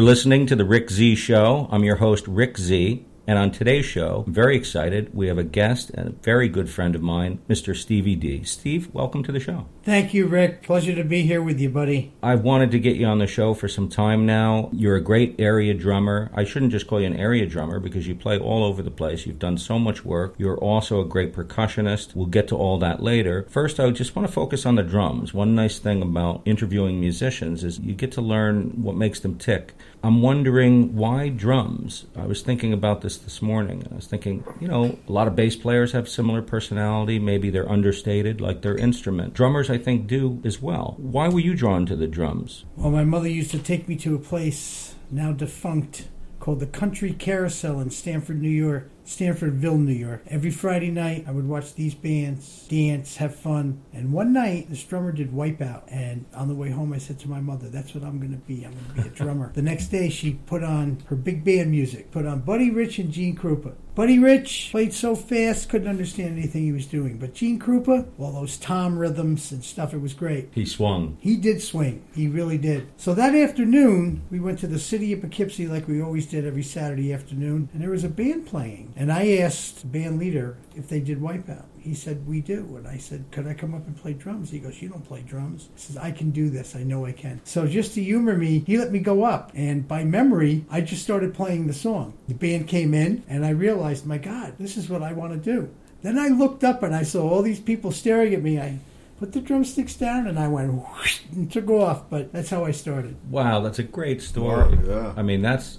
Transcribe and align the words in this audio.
You're 0.00 0.06
listening 0.06 0.46
to 0.46 0.56
The 0.56 0.64
Rick 0.64 0.88
Z 0.88 1.16
Show. 1.16 1.68
I'm 1.70 1.84
your 1.84 1.96
host, 1.96 2.26
Rick 2.26 2.56
Z. 2.56 3.04
And 3.26 3.38
on 3.38 3.52
today's 3.52 3.84
show, 3.84 4.24
I'm 4.26 4.32
very 4.32 4.56
excited. 4.56 5.14
We 5.14 5.28
have 5.28 5.38
a 5.38 5.44
guest 5.44 5.90
and 5.90 6.08
a 6.08 6.10
very 6.10 6.48
good 6.48 6.68
friend 6.68 6.96
of 6.96 7.02
mine, 7.02 7.38
Mr. 7.48 7.76
Stevie 7.76 8.16
D. 8.16 8.42
Steve, 8.42 8.92
welcome 8.92 9.22
to 9.22 9.30
the 9.30 9.38
show. 9.38 9.66
Thank 9.84 10.12
you, 10.12 10.26
Rick. 10.26 10.64
Pleasure 10.64 10.96
to 10.96 11.04
be 11.04 11.22
here 11.22 11.40
with 11.40 11.60
you, 11.60 11.70
buddy. 11.70 12.12
I've 12.24 12.42
wanted 12.42 12.72
to 12.72 12.80
get 12.80 12.96
you 12.96 13.06
on 13.06 13.18
the 13.18 13.28
show 13.28 13.54
for 13.54 13.68
some 13.68 13.88
time 13.88 14.26
now. 14.26 14.68
You're 14.72 14.96
a 14.96 15.00
great 15.00 15.36
area 15.38 15.74
drummer. 15.74 16.30
I 16.34 16.42
shouldn't 16.42 16.72
just 16.72 16.88
call 16.88 17.00
you 17.00 17.06
an 17.06 17.16
area 17.16 17.46
drummer 17.46 17.78
because 17.78 18.08
you 18.08 18.16
play 18.16 18.36
all 18.36 18.64
over 18.64 18.82
the 18.82 18.90
place. 18.90 19.26
You've 19.26 19.38
done 19.38 19.58
so 19.58 19.78
much 19.78 20.04
work. 20.04 20.34
You're 20.36 20.58
also 20.58 21.00
a 21.00 21.04
great 21.04 21.32
percussionist. 21.32 22.16
We'll 22.16 22.26
get 22.26 22.48
to 22.48 22.56
all 22.56 22.78
that 22.78 23.00
later. 23.00 23.46
First, 23.48 23.78
I 23.78 23.88
just 23.90 24.16
want 24.16 24.26
to 24.26 24.34
focus 24.34 24.66
on 24.66 24.74
the 24.74 24.82
drums. 24.82 25.32
One 25.32 25.54
nice 25.54 25.78
thing 25.78 26.02
about 26.02 26.42
interviewing 26.46 26.98
musicians 26.98 27.62
is 27.62 27.78
you 27.78 27.94
get 27.94 28.10
to 28.12 28.20
learn 28.20 28.82
what 28.82 28.96
makes 28.96 29.20
them 29.20 29.38
tick. 29.38 29.74
I'm 30.02 30.22
wondering 30.22 30.96
why 30.96 31.28
drums? 31.28 32.06
I 32.16 32.24
was 32.26 32.40
thinking 32.40 32.72
about 32.72 33.02
this 33.02 33.18
this 33.18 33.42
morning. 33.42 33.86
I 33.90 33.94
was 33.94 34.06
thinking, 34.06 34.44
you 34.58 34.66
know, 34.66 34.98
a 35.06 35.12
lot 35.12 35.28
of 35.28 35.36
bass 35.36 35.56
players 35.56 35.92
have 35.92 36.08
similar 36.08 36.40
personality. 36.40 37.18
Maybe 37.18 37.50
they're 37.50 37.70
understated 37.70 38.40
like 38.40 38.62
their 38.62 38.76
instrument. 38.76 39.34
Drummers, 39.34 39.68
I 39.68 39.76
think, 39.76 40.06
do 40.06 40.40
as 40.42 40.62
well. 40.62 40.94
Why 40.98 41.28
were 41.28 41.40
you 41.40 41.54
drawn 41.54 41.84
to 41.86 41.96
the 41.96 42.06
drums? 42.06 42.64
Well, 42.76 42.90
my 42.90 43.04
mother 43.04 43.28
used 43.28 43.50
to 43.50 43.58
take 43.58 43.88
me 43.88 43.96
to 43.96 44.14
a 44.14 44.18
place 44.18 44.94
now 45.10 45.32
defunct 45.32 46.08
called 46.38 46.60
the 46.60 46.66
Country 46.66 47.12
Carousel 47.12 47.80
in 47.80 47.90
Stamford, 47.90 48.40
New 48.40 48.48
York. 48.48 48.88
Stanfordville, 49.10 49.76
New 49.76 49.92
York. 49.92 50.22
Every 50.28 50.52
Friday 50.52 50.92
night, 50.92 51.24
I 51.26 51.32
would 51.32 51.48
watch 51.48 51.74
these 51.74 51.96
bands 51.96 52.66
dance, 52.68 53.16
have 53.16 53.34
fun. 53.34 53.82
And 53.92 54.12
one 54.12 54.32
night, 54.32 54.70
this 54.70 54.84
drummer 54.84 55.10
did 55.10 55.32
Wipeout. 55.32 55.82
And 55.88 56.26
on 56.32 56.46
the 56.46 56.54
way 56.54 56.70
home, 56.70 56.92
I 56.92 56.98
said 56.98 57.18
to 57.20 57.28
my 57.28 57.40
mother, 57.40 57.68
That's 57.68 57.92
what 57.92 58.04
I'm 58.04 58.20
going 58.20 58.30
to 58.30 58.38
be. 58.38 58.64
I'm 58.64 58.72
going 58.72 58.84
to 58.94 59.02
be 59.02 59.08
a 59.08 59.10
drummer. 59.24 59.50
the 59.52 59.62
next 59.62 59.88
day, 59.88 60.10
she 60.10 60.34
put 60.46 60.62
on 60.62 61.02
her 61.06 61.16
big 61.16 61.42
band 61.44 61.72
music, 61.72 62.12
put 62.12 62.24
on 62.24 62.40
Buddy 62.42 62.70
Rich 62.70 63.00
and 63.00 63.10
Gene 63.10 63.36
Krupa. 63.36 63.74
Buddy 64.00 64.18
Rich 64.18 64.68
played 64.70 64.94
so 64.94 65.14
fast, 65.14 65.68
couldn't 65.68 65.86
understand 65.86 66.38
anything 66.38 66.62
he 66.62 66.72
was 66.72 66.86
doing. 66.86 67.18
But 67.18 67.34
Gene 67.34 67.58
Krupa, 67.58 68.08
all 68.18 68.32
those 68.32 68.56
tom 68.56 68.96
rhythms 68.98 69.52
and 69.52 69.62
stuff, 69.62 69.92
it 69.92 70.00
was 70.00 70.14
great. 70.14 70.48
He 70.54 70.64
swung. 70.64 71.18
He 71.20 71.36
did 71.36 71.60
swing. 71.60 72.02
He 72.14 72.26
really 72.26 72.56
did. 72.56 72.88
So 72.96 73.12
that 73.12 73.34
afternoon, 73.34 74.22
we 74.30 74.40
went 74.40 74.58
to 74.60 74.66
the 74.66 74.78
city 74.78 75.12
of 75.12 75.20
Poughkeepsie 75.20 75.66
like 75.66 75.86
we 75.86 76.00
always 76.00 76.24
did 76.24 76.46
every 76.46 76.62
Saturday 76.62 77.12
afternoon, 77.12 77.68
and 77.74 77.82
there 77.82 77.90
was 77.90 78.02
a 78.02 78.08
band 78.08 78.46
playing. 78.46 78.94
And 78.96 79.12
I 79.12 79.36
asked 79.36 79.82
the 79.82 79.86
band 79.88 80.18
leader 80.18 80.56
if 80.74 80.88
they 80.88 81.00
did 81.00 81.20
Wipeout. 81.20 81.66
He 81.80 81.94
said, 81.94 82.26
We 82.26 82.40
do. 82.40 82.76
And 82.76 82.86
I 82.86 82.98
said, 82.98 83.24
Could 83.30 83.46
I 83.46 83.54
come 83.54 83.74
up 83.74 83.86
and 83.86 83.96
play 83.96 84.12
drums? 84.12 84.50
He 84.50 84.58
goes, 84.58 84.80
You 84.80 84.88
don't 84.88 85.06
play 85.06 85.22
drums. 85.22 85.68
He 85.74 85.80
says, 85.80 85.96
I 85.96 86.10
can 86.10 86.30
do 86.30 86.50
this. 86.50 86.76
I 86.76 86.82
know 86.82 87.06
I 87.06 87.12
can. 87.12 87.40
So 87.44 87.66
just 87.66 87.94
to 87.94 88.02
humor 88.02 88.36
me, 88.36 88.60
he 88.66 88.78
let 88.78 88.92
me 88.92 88.98
go 88.98 89.24
up. 89.24 89.50
And 89.54 89.86
by 89.86 90.04
memory, 90.04 90.64
I 90.70 90.80
just 90.80 91.02
started 91.02 91.34
playing 91.34 91.66
the 91.66 91.72
song. 91.72 92.14
The 92.28 92.34
band 92.34 92.68
came 92.68 92.94
in, 92.94 93.22
and 93.28 93.44
I 93.44 93.50
realized, 93.50 94.06
My 94.06 94.18
God, 94.18 94.54
this 94.58 94.76
is 94.76 94.88
what 94.88 95.02
I 95.02 95.12
want 95.12 95.32
to 95.32 95.38
do. 95.38 95.70
Then 96.02 96.18
I 96.18 96.28
looked 96.28 96.64
up 96.64 96.82
and 96.82 96.94
I 96.94 97.02
saw 97.02 97.28
all 97.28 97.42
these 97.42 97.60
people 97.60 97.92
staring 97.92 98.34
at 98.34 98.42
me. 98.42 98.58
I 98.58 98.78
put 99.18 99.32
the 99.32 99.40
drumsticks 99.40 99.94
down 99.94 100.26
and 100.26 100.38
I 100.38 100.48
went 100.48 100.72
whoosh, 100.72 101.20
and 101.32 101.52
took 101.52 101.68
off. 101.68 102.08
But 102.08 102.32
that's 102.32 102.50
how 102.50 102.64
I 102.64 102.70
started. 102.70 103.16
Wow, 103.30 103.60
that's 103.60 103.78
a 103.78 103.82
great 103.82 104.22
story. 104.22 104.76
Wow, 104.76 104.82
yeah. 104.86 105.12
I 105.16 105.22
mean, 105.22 105.42
that's 105.42 105.78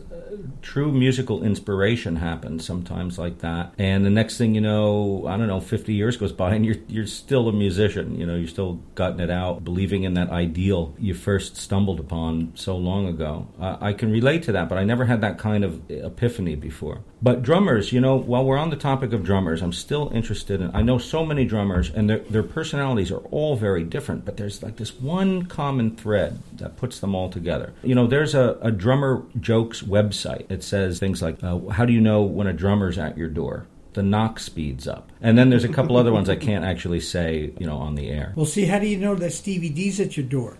true 0.62 0.92
musical 0.92 1.44
inspiration 1.44 2.16
happens 2.16 2.66
sometimes 2.66 3.18
like 3.18 3.40
that. 3.40 3.74
And 3.78 4.06
the 4.06 4.10
next 4.10 4.38
thing 4.38 4.56
you 4.56 4.62
know, 4.62 5.26
I 5.28 5.38
don't 5.38 5.48
know, 5.48 5.60
50 5.60 5.94
years 5.94 6.18
goes 6.18 6.32
by 6.32 6.56
and 6.56 6.66
you're 6.66 6.78
you're 6.88 7.08
still 7.08 7.48
a 7.48 7.54
musician. 7.54 8.20
You 8.20 8.26
know, 8.26 8.36
you're 8.36 8.48
still 8.48 8.80
gutting 8.96 9.20
it 9.20 9.30
out, 9.30 9.64
believing 9.64 10.04
in 10.04 10.14
that 10.16 10.30
ideal 10.30 10.96
you 11.00 11.14
first 11.14 11.58
stumbled 11.58 12.00
upon 12.00 12.54
so 12.56 12.76
long 12.78 13.08
ago. 13.08 13.48
Uh, 13.60 13.78
I 13.82 13.94
can 13.94 14.12
relate 14.12 14.44
to 14.44 14.52
that, 14.54 14.70
but 14.70 14.78
I 14.78 14.84
never 14.84 15.06
had 15.06 15.22
that 15.22 15.38
kind 15.38 15.64
of 15.64 15.90
epiphany 15.90 16.56
before. 16.56 17.02
But 17.22 17.44
drummers, 17.44 17.94
you 17.94 18.02
know, 18.02 18.16
while 18.16 18.44
we're 18.44 18.58
on 18.58 18.72
the 18.72 18.76
topic 18.76 19.14
of 19.14 19.24
drummers, 19.24 19.62
I'm 19.62 19.74
still 19.74 20.10
interested 20.14 20.60
in. 20.60 20.76
I 20.76 20.82
know 20.82 20.98
so 20.98 21.24
many 21.24 21.46
drummers, 21.46 21.92
and 21.92 22.10
their 22.10 22.20
their 22.20 22.44
personalities 22.44 23.12
are 23.12 23.24
all 23.32 23.56
very 23.56 23.84
different, 23.84 24.26
but 24.26 24.38
there's 24.38 24.64
like 24.64 24.78
this 24.78 24.94
one 24.96 25.46
common 25.46 25.96
thread 25.96 26.40
that 26.54 26.78
puts 26.78 27.00
them 27.00 27.14
all 27.14 27.30
together. 27.30 27.74
You 27.84 27.96
know, 27.96 28.08
there's 28.08 28.34
a, 28.34 28.58
a 28.62 28.72
drummer 28.72 29.24
jokes 29.40 29.82
website. 29.82 30.21
It 30.26 30.64
says 30.64 31.00
things 31.00 31.22
like, 31.22 31.44
uh, 31.44 31.60
"How 31.70 31.86
do 31.86 31.94
you 31.94 32.02
know 32.02 32.22
when 32.24 32.48
a 32.48 32.54
drummer's 32.54 32.98
at 32.98 33.18
your 33.18 33.30
door?" 33.30 33.68
The 33.94 34.04
knock 34.04 34.40
speeds 34.40 34.88
up, 34.88 35.12
and 35.22 35.38
then 35.38 35.50
there's 35.50 35.66
a 35.66 35.68
couple 35.70 35.98
other 35.98 36.14
ones 36.14 36.30
I 36.30 36.38
can't 36.38 36.64
actually 36.64 37.02
say, 37.02 37.52
you 37.60 37.66
know, 37.66 37.76
on 37.78 37.96
the 37.96 38.08
air. 38.10 38.32
Well, 38.38 38.46
see, 38.46 38.66
how 38.66 38.80
do 38.80 38.88
you 38.88 38.98
know 38.98 39.16
that 39.16 39.34
Stevie 39.34 39.68
D's 39.70 40.00
at 40.00 40.16
your 40.16 40.26
door? 40.26 40.58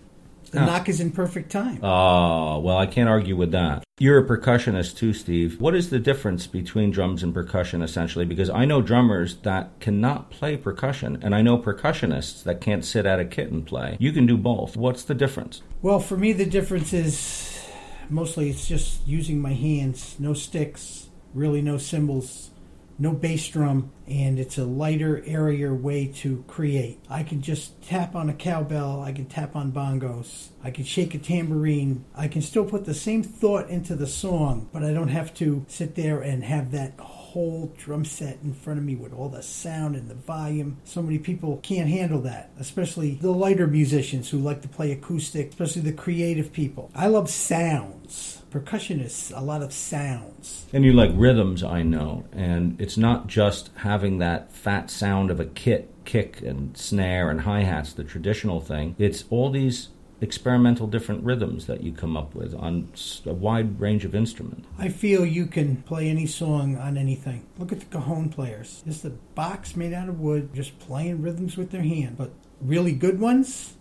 The 0.50 0.60
Ah. 0.60 0.66
knock 0.66 0.88
is 0.90 1.00
in 1.00 1.12
perfect 1.12 1.50
time. 1.50 1.78
Oh, 1.82 2.58
well, 2.58 2.76
I 2.76 2.84
can't 2.84 3.08
argue 3.08 3.34
with 3.34 3.52
that. 3.52 3.84
You're 3.98 4.18
a 4.18 4.26
percussionist 4.28 4.98
too, 4.98 5.14
Steve. 5.14 5.58
What 5.58 5.74
is 5.74 5.88
the 5.88 5.98
difference 5.98 6.46
between 6.46 6.90
drums 6.90 7.22
and 7.22 7.32
percussion 7.32 7.80
essentially? 7.80 8.26
Because 8.26 8.50
I 8.50 8.66
know 8.66 8.82
drummers 8.82 9.36
that 9.44 9.70
cannot 9.80 10.30
play 10.30 10.58
percussion, 10.58 11.18
and 11.22 11.34
I 11.34 11.40
know 11.40 11.56
percussionists 11.56 12.42
that 12.42 12.60
can't 12.60 12.84
sit 12.84 13.06
at 13.06 13.18
a 13.18 13.24
kit 13.24 13.50
and 13.50 13.64
play. 13.64 13.96
You 13.98 14.12
can 14.12 14.26
do 14.26 14.36
both. 14.36 14.76
What's 14.76 15.04
the 15.04 15.14
difference? 15.14 15.62
Well, 15.80 16.00
for 16.00 16.18
me, 16.18 16.34
the 16.34 16.44
difference 16.44 16.92
is 16.92 17.61
mostly 18.08 18.50
it's 18.50 18.66
just 18.66 19.06
using 19.06 19.40
my 19.40 19.52
hands, 19.52 20.16
no 20.18 20.34
sticks, 20.34 21.08
really 21.34 21.62
no 21.62 21.78
cymbals, 21.78 22.50
no 22.98 23.12
bass 23.12 23.48
drum, 23.48 23.90
and 24.06 24.38
it's 24.38 24.58
a 24.58 24.64
lighter, 24.64 25.22
airier 25.26 25.74
way 25.74 26.06
to 26.06 26.44
create. 26.46 27.00
I 27.08 27.22
can 27.22 27.42
just 27.42 27.82
tap 27.82 28.14
on 28.14 28.28
a 28.28 28.34
cowbell, 28.34 29.02
I 29.02 29.12
can 29.12 29.26
tap 29.26 29.56
on 29.56 29.72
bongos, 29.72 30.48
I 30.62 30.70
can 30.70 30.84
shake 30.84 31.14
a 31.14 31.18
tambourine, 31.18 32.04
I 32.14 32.28
can 32.28 32.42
still 32.42 32.64
put 32.64 32.84
the 32.84 32.94
same 32.94 33.22
thought 33.22 33.68
into 33.70 33.94
the 33.94 34.06
song, 34.06 34.68
but 34.72 34.84
I 34.84 34.92
don't 34.92 35.08
have 35.08 35.34
to 35.34 35.64
sit 35.68 35.94
there 35.94 36.20
and 36.20 36.44
have 36.44 36.70
that 36.72 36.96
whole 37.32 37.72
drum 37.78 38.04
set 38.04 38.36
in 38.44 38.52
front 38.52 38.78
of 38.78 38.84
me 38.84 38.94
with 38.94 39.14
all 39.14 39.30
the 39.30 39.42
sound 39.42 39.96
and 39.96 40.08
the 40.08 40.14
volume. 40.14 40.76
So 40.84 41.00
many 41.00 41.18
people 41.18 41.60
can't 41.62 41.88
handle 41.88 42.20
that, 42.22 42.50
especially 42.60 43.14
the 43.14 43.30
lighter 43.30 43.66
musicians 43.66 44.28
who 44.28 44.38
like 44.38 44.60
to 44.62 44.68
play 44.68 44.92
acoustic, 44.92 45.48
especially 45.48 45.80
the 45.80 45.94
creative 45.94 46.52
people. 46.52 46.90
I 46.94 47.06
love 47.06 47.30
sounds. 47.30 48.42
Percussionists, 48.50 49.34
a 49.34 49.40
lot 49.40 49.62
of 49.62 49.72
sounds. 49.72 50.66
And 50.74 50.84
you 50.84 50.92
like 50.92 51.10
rhythms, 51.14 51.62
I 51.62 51.82
know, 51.82 52.24
and 52.32 52.78
it's 52.78 52.98
not 52.98 53.28
just 53.28 53.70
having 53.76 54.18
that 54.18 54.52
fat 54.52 54.90
sound 54.90 55.30
of 55.30 55.40
a 55.40 55.46
kit, 55.46 55.88
kick 56.04 56.42
and 56.42 56.76
snare 56.76 57.30
and 57.30 57.40
hi 57.40 57.62
hats, 57.62 57.94
the 57.94 58.04
traditional 58.04 58.60
thing. 58.60 58.94
It's 58.98 59.24
all 59.30 59.48
these 59.48 59.88
experimental 60.22 60.86
different 60.86 61.24
rhythms 61.24 61.66
that 61.66 61.82
you 61.82 61.92
come 61.92 62.16
up 62.16 62.34
with 62.34 62.54
on 62.54 62.88
a 63.26 63.32
wide 63.34 63.80
range 63.80 64.04
of 64.04 64.14
instruments. 64.14 64.66
I 64.78 64.88
feel 64.88 65.26
you 65.26 65.46
can 65.46 65.82
play 65.82 66.08
any 66.08 66.26
song 66.26 66.76
on 66.76 66.96
anything. 66.96 67.44
Look 67.58 67.72
at 67.72 67.80
the 67.80 67.86
cajon 67.86 68.28
players. 68.28 68.82
Just 68.86 69.04
a 69.04 69.10
box 69.10 69.76
made 69.76 69.92
out 69.92 70.08
of 70.08 70.20
wood, 70.20 70.54
just 70.54 70.78
playing 70.78 71.22
rhythms 71.22 71.56
with 71.56 71.70
their 71.70 71.82
hand. 71.82 72.16
But 72.16 72.30
really 72.60 72.92
good 72.92 73.18
ones, 73.18 73.74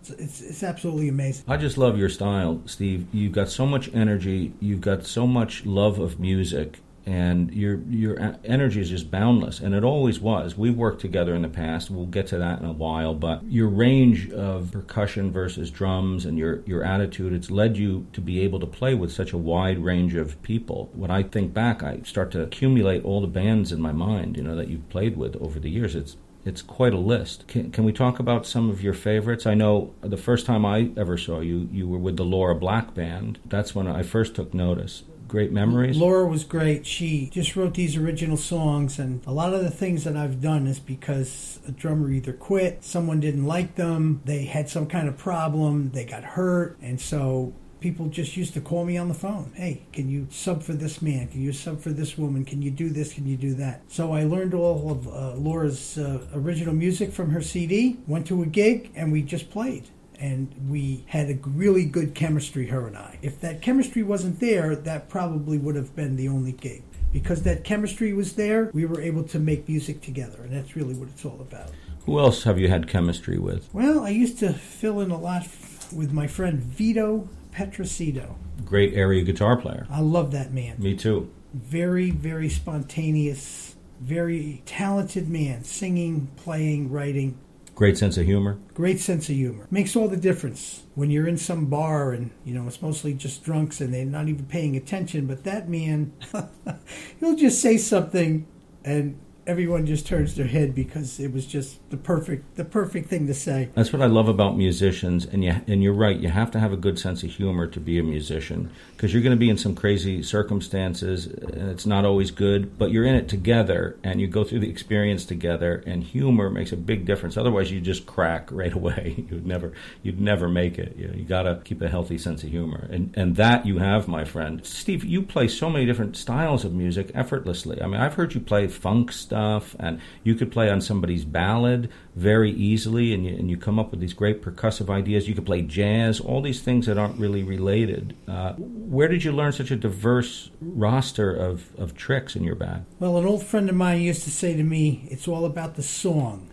it's, 0.00 0.10
it's, 0.10 0.40
it's 0.40 0.62
absolutely 0.62 1.08
amazing. 1.08 1.44
I 1.48 1.56
just 1.56 1.76
love 1.76 1.98
your 1.98 2.08
style, 2.08 2.62
Steve. 2.66 3.06
You've 3.12 3.32
got 3.32 3.48
so 3.48 3.66
much 3.66 3.92
energy. 3.92 4.52
You've 4.60 4.80
got 4.80 5.04
so 5.06 5.26
much 5.26 5.66
love 5.66 5.98
of 5.98 6.20
music, 6.20 6.78
and 7.10 7.52
your 7.52 7.80
your 7.88 8.36
energy 8.44 8.80
is 8.80 8.88
just 8.88 9.10
boundless. 9.10 9.58
And 9.58 9.74
it 9.74 9.82
always 9.82 10.20
was. 10.20 10.56
We've 10.56 10.76
worked 10.76 11.00
together 11.00 11.34
in 11.34 11.42
the 11.42 11.48
past. 11.48 11.90
We'll 11.90 12.06
get 12.06 12.28
to 12.28 12.38
that 12.38 12.60
in 12.60 12.66
a 12.66 12.72
while. 12.72 13.14
But 13.14 13.42
your 13.44 13.68
range 13.68 14.30
of 14.30 14.70
percussion 14.70 15.32
versus 15.32 15.72
drums, 15.72 16.24
and 16.24 16.38
your 16.38 16.60
your 16.66 16.84
attitude, 16.84 17.32
it's 17.32 17.50
led 17.50 17.76
you 17.76 18.06
to 18.12 18.20
be 18.20 18.40
able 18.42 18.60
to 18.60 18.66
play 18.66 18.94
with 18.94 19.10
such 19.10 19.32
a 19.32 19.38
wide 19.38 19.80
range 19.80 20.14
of 20.14 20.40
people. 20.42 20.88
When 20.92 21.10
I 21.10 21.24
think 21.24 21.52
back, 21.52 21.82
I 21.82 22.00
start 22.04 22.30
to 22.32 22.42
accumulate 22.42 23.04
all 23.04 23.20
the 23.20 23.26
bands 23.26 23.72
in 23.72 23.80
my 23.80 23.92
mind, 23.92 24.36
you 24.36 24.44
know, 24.44 24.54
that 24.54 24.68
you've 24.68 24.88
played 24.88 25.16
with 25.16 25.34
over 25.36 25.58
the 25.58 25.70
years. 25.70 25.96
It's 25.96 26.16
it's 26.44 26.62
quite 26.62 26.94
a 26.94 26.98
list. 26.98 27.48
Can, 27.48 27.72
can 27.72 27.84
we 27.84 27.92
talk 27.92 28.20
about 28.20 28.46
some 28.46 28.70
of 28.70 28.82
your 28.82 28.94
favorites? 28.94 29.46
I 29.46 29.54
know 29.54 29.92
the 30.00 30.16
first 30.16 30.46
time 30.46 30.64
I 30.64 30.90
ever 30.96 31.18
saw 31.18 31.40
you, 31.40 31.68
you 31.72 31.88
were 31.88 31.98
with 31.98 32.16
the 32.16 32.24
Laura 32.24 32.54
Black 32.54 32.94
Band. 32.94 33.40
That's 33.44 33.74
when 33.74 33.88
I 33.88 34.02
first 34.02 34.36
took 34.36 34.54
notice. 34.54 35.02
Great 35.30 35.52
memories. 35.52 35.96
Laura 35.96 36.26
was 36.26 36.42
great. 36.42 36.84
She 36.84 37.30
just 37.32 37.54
wrote 37.54 37.74
these 37.74 37.96
original 37.96 38.36
songs, 38.36 38.98
and 38.98 39.24
a 39.28 39.32
lot 39.32 39.54
of 39.54 39.62
the 39.62 39.70
things 39.70 40.02
that 40.02 40.16
I've 40.16 40.40
done 40.40 40.66
is 40.66 40.80
because 40.80 41.60
a 41.68 41.70
drummer 41.70 42.10
either 42.10 42.32
quit, 42.32 42.82
someone 42.82 43.20
didn't 43.20 43.46
like 43.46 43.76
them, 43.76 44.22
they 44.24 44.46
had 44.46 44.68
some 44.68 44.88
kind 44.88 45.06
of 45.06 45.16
problem, 45.16 45.92
they 45.92 46.04
got 46.04 46.24
hurt, 46.24 46.76
and 46.82 47.00
so 47.00 47.52
people 47.78 48.08
just 48.08 48.36
used 48.36 48.54
to 48.54 48.60
call 48.60 48.84
me 48.84 48.96
on 48.96 49.06
the 49.06 49.14
phone. 49.14 49.52
Hey, 49.54 49.82
can 49.92 50.10
you 50.10 50.26
sub 50.30 50.64
for 50.64 50.72
this 50.72 51.00
man? 51.00 51.28
Can 51.28 51.42
you 51.42 51.52
sub 51.52 51.80
for 51.80 51.90
this 51.90 52.18
woman? 52.18 52.44
Can 52.44 52.60
you 52.60 52.72
do 52.72 52.90
this? 52.90 53.12
Can 53.12 53.28
you 53.28 53.36
do 53.36 53.54
that? 53.54 53.82
So 53.86 54.12
I 54.12 54.24
learned 54.24 54.52
all 54.52 54.90
of 54.90 55.06
uh, 55.06 55.34
Laura's 55.36 55.96
uh, 55.96 56.26
original 56.34 56.74
music 56.74 57.12
from 57.12 57.30
her 57.30 57.40
CD, 57.40 57.98
went 58.08 58.26
to 58.26 58.42
a 58.42 58.46
gig, 58.46 58.90
and 58.96 59.12
we 59.12 59.22
just 59.22 59.48
played 59.48 59.88
and 60.20 60.54
we 60.68 61.04
had 61.06 61.30
a 61.30 61.38
really 61.48 61.84
good 61.84 62.14
chemistry, 62.14 62.66
her 62.66 62.86
and 62.86 62.96
I. 62.96 63.18
If 63.22 63.40
that 63.40 63.62
chemistry 63.62 64.02
wasn't 64.02 64.38
there, 64.38 64.76
that 64.76 65.08
probably 65.08 65.58
would 65.58 65.76
have 65.76 65.96
been 65.96 66.16
the 66.16 66.28
only 66.28 66.52
gig. 66.52 66.82
Because 67.12 67.42
that 67.42 67.64
chemistry 67.64 68.12
was 68.12 68.34
there, 68.34 68.70
we 68.72 68.84
were 68.84 69.00
able 69.00 69.24
to 69.24 69.38
make 69.40 69.68
music 69.68 70.00
together, 70.00 70.42
and 70.42 70.52
that's 70.52 70.76
really 70.76 70.94
what 70.94 71.08
it's 71.08 71.24
all 71.24 71.40
about. 71.40 71.70
Who 72.06 72.18
else 72.18 72.44
have 72.44 72.58
you 72.58 72.68
had 72.68 72.86
chemistry 72.86 73.38
with? 73.38 73.68
Well, 73.72 74.04
I 74.04 74.10
used 74.10 74.38
to 74.40 74.52
fill 74.52 75.00
in 75.00 75.10
a 75.10 75.18
lot 75.18 75.46
with 75.92 76.12
my 76.12 76.26
friend 76.26 76.60
Vito 76.60 77.28
Petrosito. 77.52 78.36
Great 78.64 78.94
area 78.94 79.22
guitar 79.22 79.56
player. 79.56 79.86
I 79.90 80.00
love 80.00 80.30
that 80.32 80.52
man. 80.52 80.76
Me 80.78 80.94
too. 80.94 81.30
Very, 81.52 82.10
very 82.10 82.48
spontaneous, 82.48 83.74
very 84.00 84.62
talented 84.66 85.28
man, 85.28 85.64
singing, 85.64 86.28
playing, 86.36 86.92
writing. 86.92 87.38
Great 87.80 87.96
sense 87.96 88.18
of 88.18 88.26
humor. 88.26 88.58
Great 88.74 89.00
sense 89.00 89.30
of 89.30 89.36
humor. 89.36 89.66
Makes 89.70 89.96
all 89.96 90.06
the 90.06 90.14
difference 90.18 90.82
when 90.96 91.10
you're 91.10 91.26
in 91.26 91.38
some 91.38 91.64
bar 91.64 92.12
and, 92.12 92.30
you 92.44 92.52
know, 92.52 92.66
it's 92.66 92.82
mostly 92.82 93.14
just 93.14 93.42
drunks 93.42 93.80
and 93.80 93.94
they're 93.94 94.04
not 94.04 94.28
even 94.28 94.44
paying 94.44 94.76
attention. 94.76 95.24
But 95.24 95.44
that 95.44 95.66
man, 95.66 96.12
he'll 97.20 97.36
just 97.36 97.62
say 97.62 97.78
something 97.78 98.46
and 98.84 99.18
everyone 99.46 99.86
just 99.86 100.06
turns 100.06 100.34
their 100.34 100.46
head 100.46 100.74
because 100.74 101.18
it 101.18 101.32
was 101.32 101.46
just 101.46 101.78
the 101.90 101.96
perfect 101.96 102.56
the 102.56 102.64
perfect 102.64 103.08
thing 103.08 103.26
to 103.26 103.34
say. 103.34 103.68
That's 103.74 103.92
what 103.92 104.02
I 104.02 104.06
love 104.06 104.28
about 104.28 104.56
musicians, 104.56 105.24
and 105.24 105.44
you 105.44 105.54
and 105.66 105.82
you're 105.82 105.92
right. 105.92 106.16
You 106.16 106.28
have 106.28 106.50
to 106.52 106.60
have 106.60 106.72
a 106.72 106.76
good 106.76 106.98
sense 106.98 107.22
of 107.22 107.30
humor 107.30 107.66
to 107.66 107.80
be 107.80 107.98
a 107.98 108.02
musician 108.02 108.70
because 108.92 109.12
you're 109.12 109.22
going 109.22 109.36
to 109.36 109.40
be 109.40 109.50
in 109.50 109.58
some 109.58 109.74
crazy 109.74 110.22
circumstances, 110.22 111.26
and 111.26 111.70
it's 111.70 111.86
not 111.86 112.04
always 112.04 112.30
good. 112.30 112.78
But 112.78 112.90
you're 112.90 113.04
in 113.04 113.14
it 113.14 113.28
together, 113.28 113.98
and 114.02 114.20
you 114.20 114.26
go 114.26 114.44
through 114.44 114.60
the 114.60 114.70
experience 114.70 115.24
together, 115.24 115.82
and 115.86 116.02
humor 116.02 116.50
makes 116.50 116.72
a 116.72 116.76
big 116.76 117.04
difference. 117.04 117.36
Otherwise, 117.36 117.70
you 117.70 117.80
just 117.80 118.06
crack 118.06 118.48
right 118.52 118.72
away. 118.72 119.24
You'd 119.30 119.46
never 119.46 119.72
you'd 120.02 120.20
never 120.20 120.48
make 120.48 120.78
it. 120.78 120.96
You, 120.96 121.08
know, 121.08 121.14
you 121.14 121.24
got 121.24 121.42
to 121.42 121.60
keep 121.64 121.82
a 121.82 121.88
healthy 121.88 122.18
sense 122.18 122.42
of 122.42 122.50
humor, 122.50 122.88
and 122.90 123.12
and 123.16 123.36
that 123.36 123.66
you 123.66 123.78
have, 123.78 124.08
my 124.08 124.24
friend 124.24 124.64
Steve. 124.64 125.04
You 125.04 125.22
play 125.22 125.48
so 125.48 125.70
many 125.70 125.86
different 125.86 126.16
styles 126.16 126.64
of 126.64 126.72
music 126.72 127.10
effortlessly. 127.14 127.80
I 127.82 127.86
mean, 127.86 128.00
I've 128.00 128.14
heard 128.14 128.34
you 128.34 128.40
play 128.40 128.66
funk 128.66 129.12
stuff 129.30 129.76
and 129.78 130.00
you 130.24 130.34
could 130.34 130.50
play 130.50 130.68
on 130.68 130.80
somebody's 130.80 131.24
ballad 131.24 131.88
very 132.16 132.50
easily, 132.50 133.14
and 133.14 133.24
you, 133.24 133.36
and 133.36 133.48
you 133.48 133.56
come 133.56 133.78
up 133.78 133.92
with 133.92 134.00
these 134.00 134.12
great 134.12 134.42
percussive 134.42 134.90
ideas. 134.90 135.28
You 135.28 135.34
could 135.34 135.46
play 135.46 135.62
jazz, 135.62 136.18
all 136.18 136.42
these 136.42 136.60
things 136.60 136.86
that 136.86 136.98
aren't 136.98 137.18
really 137.18 137.44
related. 137.44 138.16
Uh, 138.26 138.54
where 138.54 139.06
did 139.06 139.22
you 139.22 139.30
learn 139.30 139.52
such 139.52 139.70
a 139.70 139.76
diverse 139.76 140.50
roster 140.60 141.32
of, 141.32 141.70
of 141.78 141.94
tricks 141.94 142.34
in 142.34 142.42
your 142.42 142.56
bag? 142.56 142.82
Well, 142.98 143.16
an 143.16 143.26
old 143.26 143.44
friend 143.44 143.70
of 143.70 143.76
mine 143.76 144.00
used 144.00 144.24
to 144.24 144.30
say 144.30 144.56
to 144.56 144.64
me, 144.64 145.06
it's 145.10 145.28
all 145.28 145.44
about 145.44 145.76
the 145.76 145.82
song. 145.84 146.50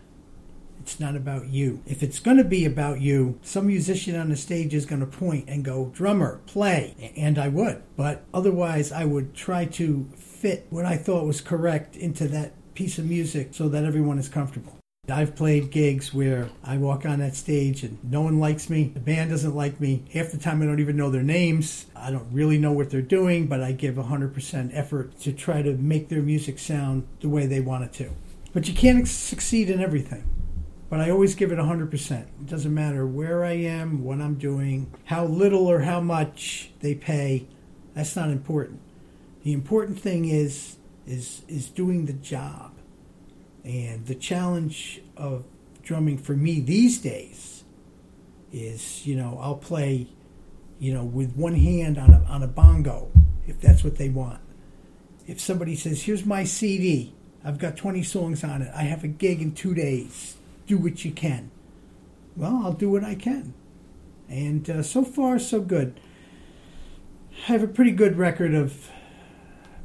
It's 0.79 0.99
not 0.99 1.17
about 1.17 1.47
you. 1.49 1.81
If 1.85 2.01
it's 2.01 2.19
going 2.19 2.37
to 2.37 2.45
be 2.45 2.63
about 2.63 3.01
you, 3.01 3.39
some 3.41 3.67
musician 3.67 4.15
on 4.15 4.29
the 4.29 4.37
stage 4.37 4.73
is 4.73 4.85
going 4.85 5.01
to 5.01 5.07
point 5.07 5.49
and 5.49 5.65
go, 5.65 5.91
drummer, 5.93 6.39
play. 6.45 7.11
And 7.17 7.37
I 7.37 7.49
would. 7.49 7.83
But 7.97 8.23
otherwise, 8.33 8.93
I 8.93 9.03
would 9.03 9.33
try 9.33 9.65
to 9.65 10.07
fit 10.15 10.67
what 10.69 10.85
I 10.85 10.95
thought 10.95 11.25
was 11.25 11.41
correct 11.41 11.97
into 11.97 12.27
that 12.29 12.53
piece 12.77 12.99
of 12.99 13.05
music 13.05 13.47
so 13.53 13.67
that 13.67 13.83
everyone 13.83 14.19
is 14.19 14.29
comfortable. 14.29 14.77
I've 15.09 15.35
played 15.35 15.71
gigs 15.71 16.13
where 16.13 16.49
I 16.63 16.77
walk 16.77 17.07
on 17.07 17.17
that 17.19 17.35
stage 17.35 17.81
and 17.81 17.97
no 18.03 18.21
one 18.21 18.39
likes 18.39 18.69
me. 18.69 18.91
The 18.93 18.99
band 18.99 19.31
doesn't 19.31 19.55
like 19.55 19.79
me. 19.79 20.03
Half 20.13 20.29
the 20.29 20.37
time 20.37 20.61
I 20.61 20.65
don't 20.65 20.79
even 20.79 20.95
know 20.95 21.09
their 21.09 21.23
names. 21.23 21.87
I 21.95 22.11
don't 22.11 22.31
really 22.31 22.59
know 22.59 22.71
what 22.71 22.91
they're 22.91 23.01
doing, 23.01 23.47
but 23.47 23.63
I 23.63 23.71
give 23.71 23.95
100% 23.95 24.69
effort 24.73 25.19
to 25.21 25.33
try 25.33 25.63
to 25.63 25.73
make 25.73 26.09
their 26.09 26.21
music 26.21 26.59
sound 26.59 27.07
the 27.21 27.29
way 27.29 27.47
they 27.47 27.61
want 27.61 27.85
it 27.85 27.93
to. 27.93 28.11
But 28.53 28.67
you 28.67 28.75
can't 28.75 29.07
succeed 29.07 29.71
in 29.71 29.81
everything. 29.81 30.29
But 30.87 30.99
I 30.99 31.09
always 31.09 31.33
give 31.33 31.51
it 31.51 31.57
100%. 31.57 32.11
It 32.11 32.45
doesn't 32.45 32.73
matter 32.73 33.07
where 33.07 33.43
I 33.43 33.53
am, 33.53 34.03
what 34.03 34.21
I'm 34.21 34.35
doing, 34.35 34.93
how 35.05 35.25
little 35.25 35.65
or 35.65 35.79
how 35.79 35.99
much 35.99 36.69
they 36.81 36.93
pay. 36.93 37.47
That's 37.95 38.15
not 38.15 38.29
important. 38.29 38.81
The 39.43 39.53
important 39.53 39.99
thing 39.99 40.25
is 40.25 40.76
is 41.07 41.41
is 41.47 41.69
doing 41.69 42.05
the 42.05 42.13
job. 42.13 42.73
And 43.63 44.05
the 44.05 44.15
challenge 44.15 45.01
of 45.15 45.45
drumming 45.81 46.17
for 46.17 46.33
me 46.33 46.59
these 46.59 46.99
days 46.99 47.63
is, 48.51 49.05
you 49.05 49.15
know, 49.15 49.37
I'll 49.41 49.55
play, 49.55 50.07
you 50.79 50.93
know, 50.93 51.03
with 51.03 51.35
one 51.35 51.55
hand 51.55 51.97
on 51.97 52.13
a 52.13 52.23
on 52.29 52.43
a 52.43 52.47
bongo 52.47 53.11
if 53.47 53.59
that's 53.61 53.83
what 53.83 53.97
they 53.97 54.09
want. 54.09 54.41
If 55.25 55.39
somebody 55.39 55.75
says, 55.75 56.03
"Here's 56.03 56.25
my 56.25 56.43
CD. 56.43 57.13
I've 57.43 57.59
got 57.59 57.77
20 57.77 58.03
songs 58.03 58.43
on 58.43 58.61
it. 58.61 58.71
I 58.75 58.83
have 58.83 59.03
a 59.05 59.07
gig 59.07 59.41
in 59.41 59.53
2 59.53 59.73
days. 59.73 60.35
Do 60.65 60.77
what 60.77 61.05
you 61.05 61.11
can." 61.11 61.51
Well, 62.35 62.61
I'll 62.63 62.73
do 62.73 62.89
what 62.89 63.03
I 63.03 63.15
can. 63.15 63.53
And 64.29 64.69
uh, 64.69 64.83
so 64.83 65.03
far 65.03 65.39
so 65.39 65.61
good. 65.61 65.99
I 67.31 67.51
have 67.51 67.63
a 67.63 67.67
pretty 67.67 67.91
good 67.91 68.17
record 68.17 68.53
of 68.53 68.89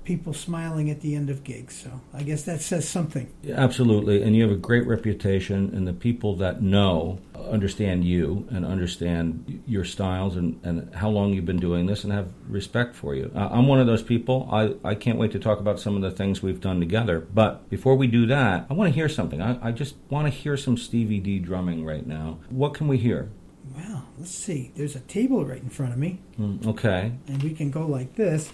people 0.04 0.32
smiling 0.32 0.90
at 0.90 1.00
the 1.00 1.14
end 1.14 1.30
of 1.30 1.44
gigs. 1.44 1.76
So 1.76 2.00
I 2.12 2.22
guess 2.22 2.42
that 2.44 2.60
says 2.60 2.88
something. 2.88 3.32
Absolutely, 3.48 4.22
and 4.22 4.34
you 4.34 4.42
have 4.42 4.52
a 4.52 4.56
great 4.56 4.86
reputation, 4.86 5.70
and 5.74 5.86
the 5.86 5.92
people 5.92 6.36
that 6.36 6.62
know 6.62 7.18
understand 7.50 8.04
you 8.04 8.46
and 8.50 8.64
understand 8.64 9.62
your 9.66 9.84
styles 9.84 10.36
and, 10.36 10.60
and 10.64 10.94
how 10.94 11.08
long 11.08 11.32
you've 11.32 11.44
been 11.44 11.60
doing 11.60 11.86
this 11.86 12.04
and 12.04 12.12
have 12.12 12.28
respect 12.48 12.94
for 12.94 13.14
you. 13.14 13.30
Uh, 13.34 13.48
I'm 13.50 13.66
one 13.66 13.80
of 13.80 13.86
those 13.86 14.02
people. 14.02 14.48
I, 14.50 14.74
I 14.84 14.94
can't 14.94 15.18
wait 15.18 15.32
to 15.32 15.38
talk 15.38 15.58
about 15.58 15.80
some 15.80 15.96
of 15.96 16.02
the 16.02 16.10
things 16.10 16.42
we've 16.42 16.60
done 16.60 16.80
together. 16.80 17.20
But 17.20 17.68
before 17.68 17.96
we 17.96 18.06
do 18.06 18.26
that, 18.26 18.66
I 18.70 18.74
want 18.74 18.88
to 18.88 18.94
hear 18.94 19.08
something. 19.08 19.42
I, 19.42 19.68
I 19.68 19.72
just 19.72 19.96
want 20.08 20.26
to 20.26 20.30
hear 20.30 20.56
some 20.56 20.76
Stevie 20.76 21.20
D 21.20 21.38
drumming 21.38 21.84
right 21.84 22.06
now. 22.06 22.38
What 22.50 22.74
can 22.74 22.88
we 22.88 22.98
hear? 22.98 23.30
Well, 23.76 24.06
let's 24.18 24.30
see. 24.30 24.72
There's 24.76 24.96
a 24.96 25.00
table 25.00 25.44
right 25.44 25.62
in 25.62 25.70
front 25.70 25.92
of 25.92 25.98
me. 25.98 26.20
Mm, 26.38 26.66
okay. 26.66 27.12
And 27.26 27.42
we 27.42 27.54
can 27.54 27.70
go 27.70 27.86
like 27.86 28.14
this. 28.16 28.50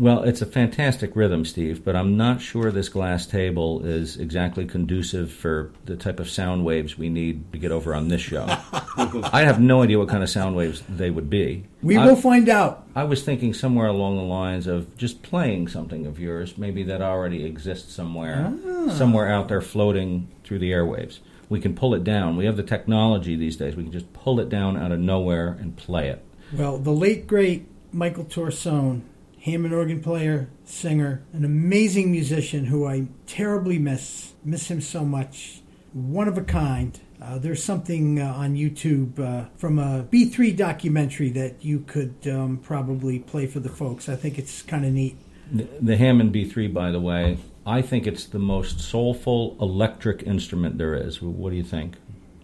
Well, 0.00 0.22
it's 0.22 0.40
a 0.40 0.46
fantastic 0.46 1.14
rhythm, 1.14 1.44
Steve, 1.44 1.84
but 1.84 1.94
I'm 1.94 2.16
not 2.16 2.40
sure 2.40 2.72
this 2.72 2.88
glass 2.88 3.26
table 3.26 3.84
is 3.84 4.16
exactly 4.16 4.64
conducive 4.64 5.30
for 5.30 5.72
the 5.84 5.94
type 5.94 6.18
of 6.18 6.30
sound 6.30 6.64
waves 6.64 6.96
we 6.96 7.10
need 7.10 7.52
to 7.52 7.58
get 7.58 7.70
over 7.70 7.94
on 7.94 8.08
this 8.08 8.22
show. 8.22 8.46
I 8.96 9.42
have 9.44 9.60
no 9.60 9.82
idea 9.82 9.98
what 9.98 10.08
kind 10.08 10.22
of 10.22 10.30
sound 10.30 10.56
waves 10.56 10.82
they 10.88 11.10
would 11.10 11.28
be. 11.28 11.66
We 11.82 11.98
I, 11.98 12.06
will 12.06 12.16
find 12.16 12.48
out. 12.48 12.86
I 12.94 13.04
was 13.04 13.22
thinking 13.22 13.52
somewhere 13.52 13.88
along 13.88 14.16
the 14.16 14.22
lines 14.22 14.66
of 14.66 14.96
just 14.96 15.22
playing 15.22 15.68
something 15.68 16.06
of 16.06 16.18
yours, 16.18 16.56
maybe 16.56 16.82
that 16.84 17.02
already 17.02 17.44
exists 17.44 17.92
somewhere, 17.92 18.58
ah. 18.66 18.88
somewhere 18.88 19.28
out 19.28 19.48
there 19.48 19.60
floating 19.60 20.28
through 20.44 20.60
the 20.60 20.70
airwaves. 20.70 21.18
We 21.50 21.60
can 21.60 21.74
pull 21.74 21.94
it 21.94 22.04
down. 22.04 22.38
We 22.38 22.46
have 22.46 22.56
the 22.56 22.62
technology 22.62 23.36
these 23.36 23.58
days. 23.58 23.76
We 23.76 23.82
can 23.82 23.92
just 23.92 24.10
pull 24.14 24.40
it 24.40 24.48
down 24.48 24.78
out 24.78 24.92
of 24.92 24.98
nowhere 24.98 25.58
and 25.60 25.76
play 25.76 26.08
it. 26.08 26.24
Well, 26.54 26.78
the 26.78 26.90
late 26.90 27.26
great 27.26 27.66
Michael 27.92 28.24
Torsone 28.24 29.02
Hammond 29.40 29.72
organ 29.72 30.02
player, 30.02 30.50
singer, 30.64 31.22
an 31.32 31.44
amazing 31.44 32.10
musician 32.10 32.66
who 32.66 32.86
I 32.86 33.08
terribly 33.26 33.78
miss. 33.78 34.34
Miss 34.44 34.70
him 34.70 34.80
so 34.80 35.04
much. 35.04 35.62
One 35.92 36.28
of 36.28 36.36
a 36.36 36.42
kind. 36.42 36.98
Uh, 37.20 37.38
there's 37.38 37.62
something 37.62 38.20
uh, 38.20 38.32
on 38.34 38.54
YouTube 38.54 39.18
uh, 39.18 39.48
from 39.56 39.78
a 39.78 40.04
B3 40.10 40.56
documentary 40.56 41.30
that 41.30 41.64
you 41.64 41.80
could 41.80 42.14
um, 42.26 42.58
probably 42.58 43.18
play 43.18 43.46
for 43.46 43.60
the 43.60 43.68
folks. 43.68 44.08
I 44.08 44.16
think 44.16 44.38
it's 44.38 44.62
kind 44.62 44.84
of 44.84 44.92
neat. 44.92 45.16
The, 45.50 45.66
the 45.80 45.96
Hammond 45.96 46.34
B3, 46.34 46.72
by 46.72 46.90
the 46.90 47.00
way, 47.00 47.38
I 47.66 47.82
think 47.82 48.06
it's 48.06 48.26
the 48.26 48.38
most 48.38 48.80
soulful 48.80 49.56
electric 49.60 50.22
instrument 50.22 50.78
there 50.78 50.94
is. 50.94 51.20
What 51.20 51.50
do 51.50 51.56
you 51.56 51.64
think? 51.64 51.96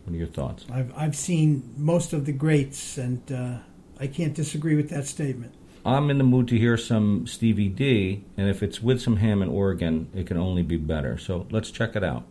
What 0.04 0.14
are 0.14 0.18
your 0.18 0.26
thoughts? 0.26 0.64
I've, 0.72 0.92
I've 0.96 1.16
seen 1.16 1.74
most 1.76 2.12
of 2.12 2.26
the 2.26 2.32
greats, 2.32 2.96
and 2.96 3.20
uh, 3.32 3.58
I 4.00 4.06
can't 4.06 4.34
disagree 4.34 4.76
with 4.76 4.88
that 4.90 5.06
statement. 5.06 5.54
I'm 5.86 6.10
in 6.10 6.18
the 6.18 6.24
mood 6.24 6.48
to 6.48 6.58
hear 6.58 6.76
some 6.76 7.28
Stevie 7.28 7.68
D, 7.68 8.24
and 8.36 8.48
if 8.48 8.60
it's 8.60 8.82
with 8.82 9.00
some 9.00 9.18
Hammond 9.18 9.52
organ, 9.52 10.08
it 10.12 10.26
can 10.26 10.36
only 10.36 10.64
be 10.64 10.76
better. 10.76 11.16
So 11.16 11.46
let's 11.50 11.70
check 11.70 11.94
it 11.94 12.02
out. 12.02 12.24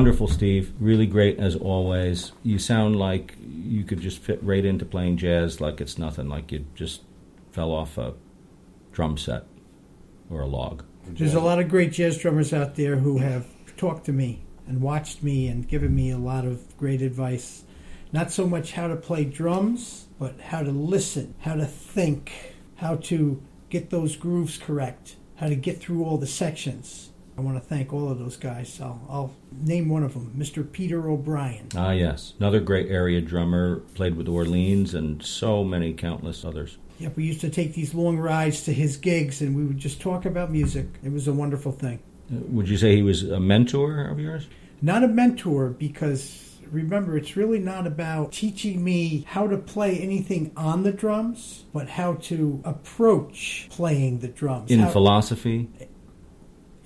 Wonderful, 0.00 0.28
Steve. 0.28 0.72
Really 0.80 1.04
great 1.04 1.38
as 1.38 1.54
always. 1.54 2.32
You 2.42 2.58
sound 2.58 2.96
like 2.96 3.36
you 3.46 3.84
could 3.84 4.00
just 4.00 4.18
fit 4.18 4.42
right 4.42 4.64
into 4.64 4.86
playing 4.86 5.18
jazz 5.18 5.60
like 5.60 5.78
it's 5.78 5.98
nothing, 5.98 6.26
like 6.26 6.50
you 6.50 6.64
just 6.74 7.02
fell 7.52 7.70
off 7.70 7.98
a 7.98 8.14
drum 8.92 9.18
set 9.18 9.44
or 10.30 10.40
a 10.40 10.46
log. 10.46 10.84
There's 11.06 11.34
a 11.34 11.40
lot 11.40 11.58
of 11.58 11.68
great 11.68 11.92
jazz 11.92 12.16
drummers 12.16 12.54
out 12.54 12.76
there 12.76 12.96
who 12.96 13.18
have 13.18 13.46
talked 13.76 14.06
to 14.06 14.12
me 14.12 14.42
and 14.66 14.80
watched 14.80 15.22
me 15.22 15.48
and 15.48 15.68
given 15.68 15.94
me 15.94 16.10
a 16.10 16.18
lot 16.18 16.46
of 16.46 16.78
great 16.78 17.02
advice. 17.02 17.64
Not 18.10 18.30
so 18.32 18.46
much 18.46 18.72
how 18.72 18.88
to 18.88 18.96
play 18.96 19.26
drums, 19.26 20.06
but 20.18 20.40
how 20.40 20.62
to 20.62 20.70
listen, 20.70 21.34
how 21.40 21.56
to 21.56 21.66
think, 21.66 22.54
how 22.76 22.96
to 22.96 23.42
get 23.68 23.90
those 23.90 24.16
grooves 24.16 24.56
correct, 24.56 25.16
how 25.36 25.48
to 25.48 25.56
get 25.56 25.78
through 25.78 26.06
all 26.06 26.16
the 26.16 26.26
sections. 26.26 27.09
I 27.40 27.42
want 27.42 27.56
to 27.56 27.66
thank 27.66 27.94
all 27.94 28.10
of 28.10 28.18
those 28.18 28.36
guys. 28.36 28.78
I'll, 28.82 29.00
I'll 29.08 29.34
name 29.62 29.88
one 29.88 30.02
of 30.02 30.12
them, 30.12 30.34
Mr. 30.36 30.70
Peter 30.70 31.08
O'Brien. 31.08 31.68
Ah, 31.74 31.92
yes. 31.92 32.34
Another 32.38 32.60
great 32.60 32.90
area 32.90 33.22
drummer, 33.22 33.76
played 33.94 34.14
with 34.14 34.28
Orleans 34.28 34.92
and 34.92 35.24
so 35.24 35.64
many 35.64 35.94
countless 35.94 36.44
others. 36.44 36.76
Yep, 36.98 37.16
we 37.16 37.24
used 37.24 37.40
to 37.40 37.48
take 37.48 37.72
these 37.72 37.94
long 37.94 38.18
rides 38.18 38.64
to 38.64 38.74
his 38.74 38.98
gigs 38.98 39.40
and 39.40 39.56
we 39.56 39.64
would 39.64 39.78
just 39.78 40.02
talk 40.02 40.26
about 40.26 40.52
music. 40.52 40.86
It 41.02 41.12
was 41.12 41.28
a 41.28 41.32
wonderful 41.32 41.72
thing. 41.72 42.00
Uh, 42.30 42.40
Would 42.48 42.68
you 42.68 42.76
say 42.76 42.94
he 42.94 43.02
was 43.02 43.22
a 43.22 43.40
mentor 43.40 44.04
of 44.04 44.20
yours? 44.20 44.46
Not 44.82 45.02
a 45.02 45.08
mentor 45.08 45.70
because 45.70 46.58
remember, 46.70 47.16
it's 47.16 47.38
really 47.38 47.58
not 47.58 47.86
about 47.86 48.32
teaching 48.32 48.84
me 48.84 49.24
how 49.26 49.46
to 49.46 49.56
play 49.56 49.98
anything 49.98 50.52
on 50.58 50.82
the 50.82 50.92
drums, 50.92 51.64
but 51.72 51.88
how 51.88 52.14
to 52.14 52.60
approach 52.66 53.68
playing 53.70 54.18
the 54.18 54.28
drums. 54.28 54.70
In 54.70 54.80
How- 54.80 54.90
philosophy? 54.90 55.70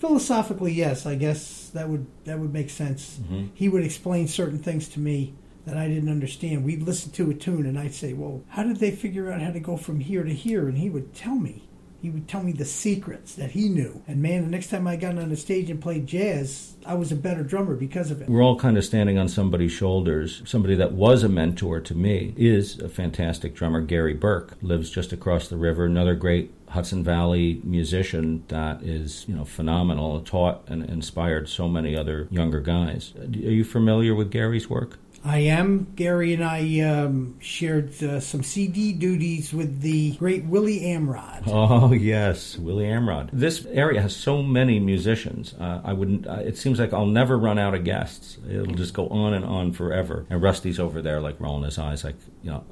Philosophically, 0.07 0.73
yes, 0.73 1.07
I 1.07 1.15
guess 1.15 1.71
that 1.73 1.89
would 1.89 2.07
that 2.25 2.39
would 2.39 2.53
make 2.53 2.71
sense. 2.71 3.19
Mhm. 3.31 3.49
He 3.55 3.69
would 3.69 3.85
explain 3.85 4.29
certain 4.29 4.59
things 4.59 4.89
to 4.91 5.01
me 5.01 5.33
that 5.65 5.77
I 5.77 5.89
didn't 5.89 6.11
understand. 6.11 6.65
We'd 6.65 6.83
listen 6.83 7.11
to 7.13 7.31
a 7.31 7.35
tune, 7.35 7.65
and 7.65 7.79
I'd 7.79 7.95
say, 7.95 8.13
"Well, 8.13 8.43
how 8.49 8.65
did 8.65 8.77
they 8.77 8.91
figure 8.91 9.33
out 9.33 9.41
how 9.41 9.51
to 9.51 9.61
go 9.61 9.77
from 9.77 10.01
here 10.01 10.23
to 10.23 10.33
here?" 10.33 10.69
And 10.69 10.79
he 10.79 10.91
would 10.91 11.15
tell 11.15 11.37
me. 11.37 11.63
He 12.03 12.11
would 12.11 12.29
tell 12.29 12.43
me 12.43 12.53
the 12.53 12.67
secrets 12.67 13.35
that 13.37 13.53
he 13.53 13.71
knew. 13.71 14.03
And 14.07 14.21
man, 14.21 14.43
the 14.43 14.51
next 14.51 14.69
time 14.69 14.87
I 14.87 14.97
got 14.97 15.17
on 15.17 15.31
the 15.31 15.37
stage 15.37 15.71
and 15.71 15.81
played 15.81 16.07
jazz, 16.07 16.75
I 16.85 16.93
was 16.97 17.11
a 17.11 17.17
better 17.17 17.43
drummer 17.43 17.77
because 17.77 18.11
of 18.11 18.21
it. 18.21 18.29
We're 18.29 18.45
all 18.45 18.59
kind 18.59 18.77
of 18.77 18.85
standing 18.85 19.17
on 19.17 19.27
somebody's 19.27 19.73
shoulders. 19.73 20.43
Somebody 20.45 20.75
that 20.75 20.93
was 20.93 21.23
a 21.23 21.31
mentor 21.31 21.81
to 21.81 21.95
me 21.95 22.35
is 22.37 22.79
a 22.79 22.91
fantastic 22.91 23.55
drummer, 23.55 23.81
Gary 23.81 24.13
Burke, 24.13 24.59
lives 24.61 24.91
just 24.91 25.15
across 25.15 25.49
the 25.49 25.57
river. 25.57 25.87
Another 25.87 26.15
great 26.15 26.51
Hudson 26.75 27.05
Valley 27.05 27.61
musician 27.63 28.45
that 28.49 28.83
is, 28.83 29.25
you 29.29 29.35
know, 29.35 29.45
phenomenal. 29.45 30.21
Taught 30.21 30.69
and 30.69 30.85
inspired 30.85 31.49
so 31.49 31.69
many 31.69 31.97
other 31.97 32.27
younger 32.31 32.61
guys. 32.61 33.15
Are 33.19 33.27
you 33.27 33.65
familiar 33.65 34.15
with 34.15 34.31
Gary's 34.31 34.69
work? 34.69 34.99
I 35.25 35.39
am. 35.39 35.87
Gary 35.97 36.35
and 36.35 36.45
I 36.45 36.81
um, 36.81 37.41
shared 37.41 38.03
uh, 38.03 38.21
some 38.21 38.43
CD 38.43 38.93
duties 38.93 39.55
with 39.55 39.81
the 39.81 40.13
great 40.17 40.45
Willie 40.45 40.81
Amrod. 40.81 41.45
Oh 41.55 41.93
yes, 41.93 42.59
Willie 42.59 42.87
Amrod. 42.87 43.31
This 43.33 43.65
area 43.67 44.03
has 44.03 44.15
so 44.15 44.43
many 44.43 44.81
musicians. 44.81 45.55
Uh, 45.55 45.81
I 45.85 45.93
wouldn't. 45.93 46.27
Uh, 46.27 46.41
it 46.45 46.59
seems 46.59 46.79
like 46.79 46.93
I'll 46.93 47.07
never 47.07 47.39
run 47.39 47.59
out 47.59 47.75
of 47.75 47.85
guests. 47.85 48.37
It'll 48.49 48.75
just 48.75 48.93
go 48.95 49.09
on 49.09 49.33
and 49.33 49.45
on 49.45 49.73
forever. 49.73 50.27
And 50.29 50.43
Rusty's 50.43 50.79
over 50.81 51.01
there, 51.01 51.21
like 51.21 51.41
rolling 51.41 51.65
his 51.65 51.79
eyes, 51.79 52.05
like 52.05 52.17
you 52.43 52.51
know, 52.51 52.65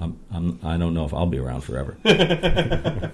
I'm, 0.00 0.18
I'm, 0.30 0.58
I 0.62 0.76
don't 0.76 0.94
know 0.94 1.04
if 1.04 1.14
I'll 1.14 1.26
be 1.26 1.38
around 1.38 1.62
forever. 1.62 1.96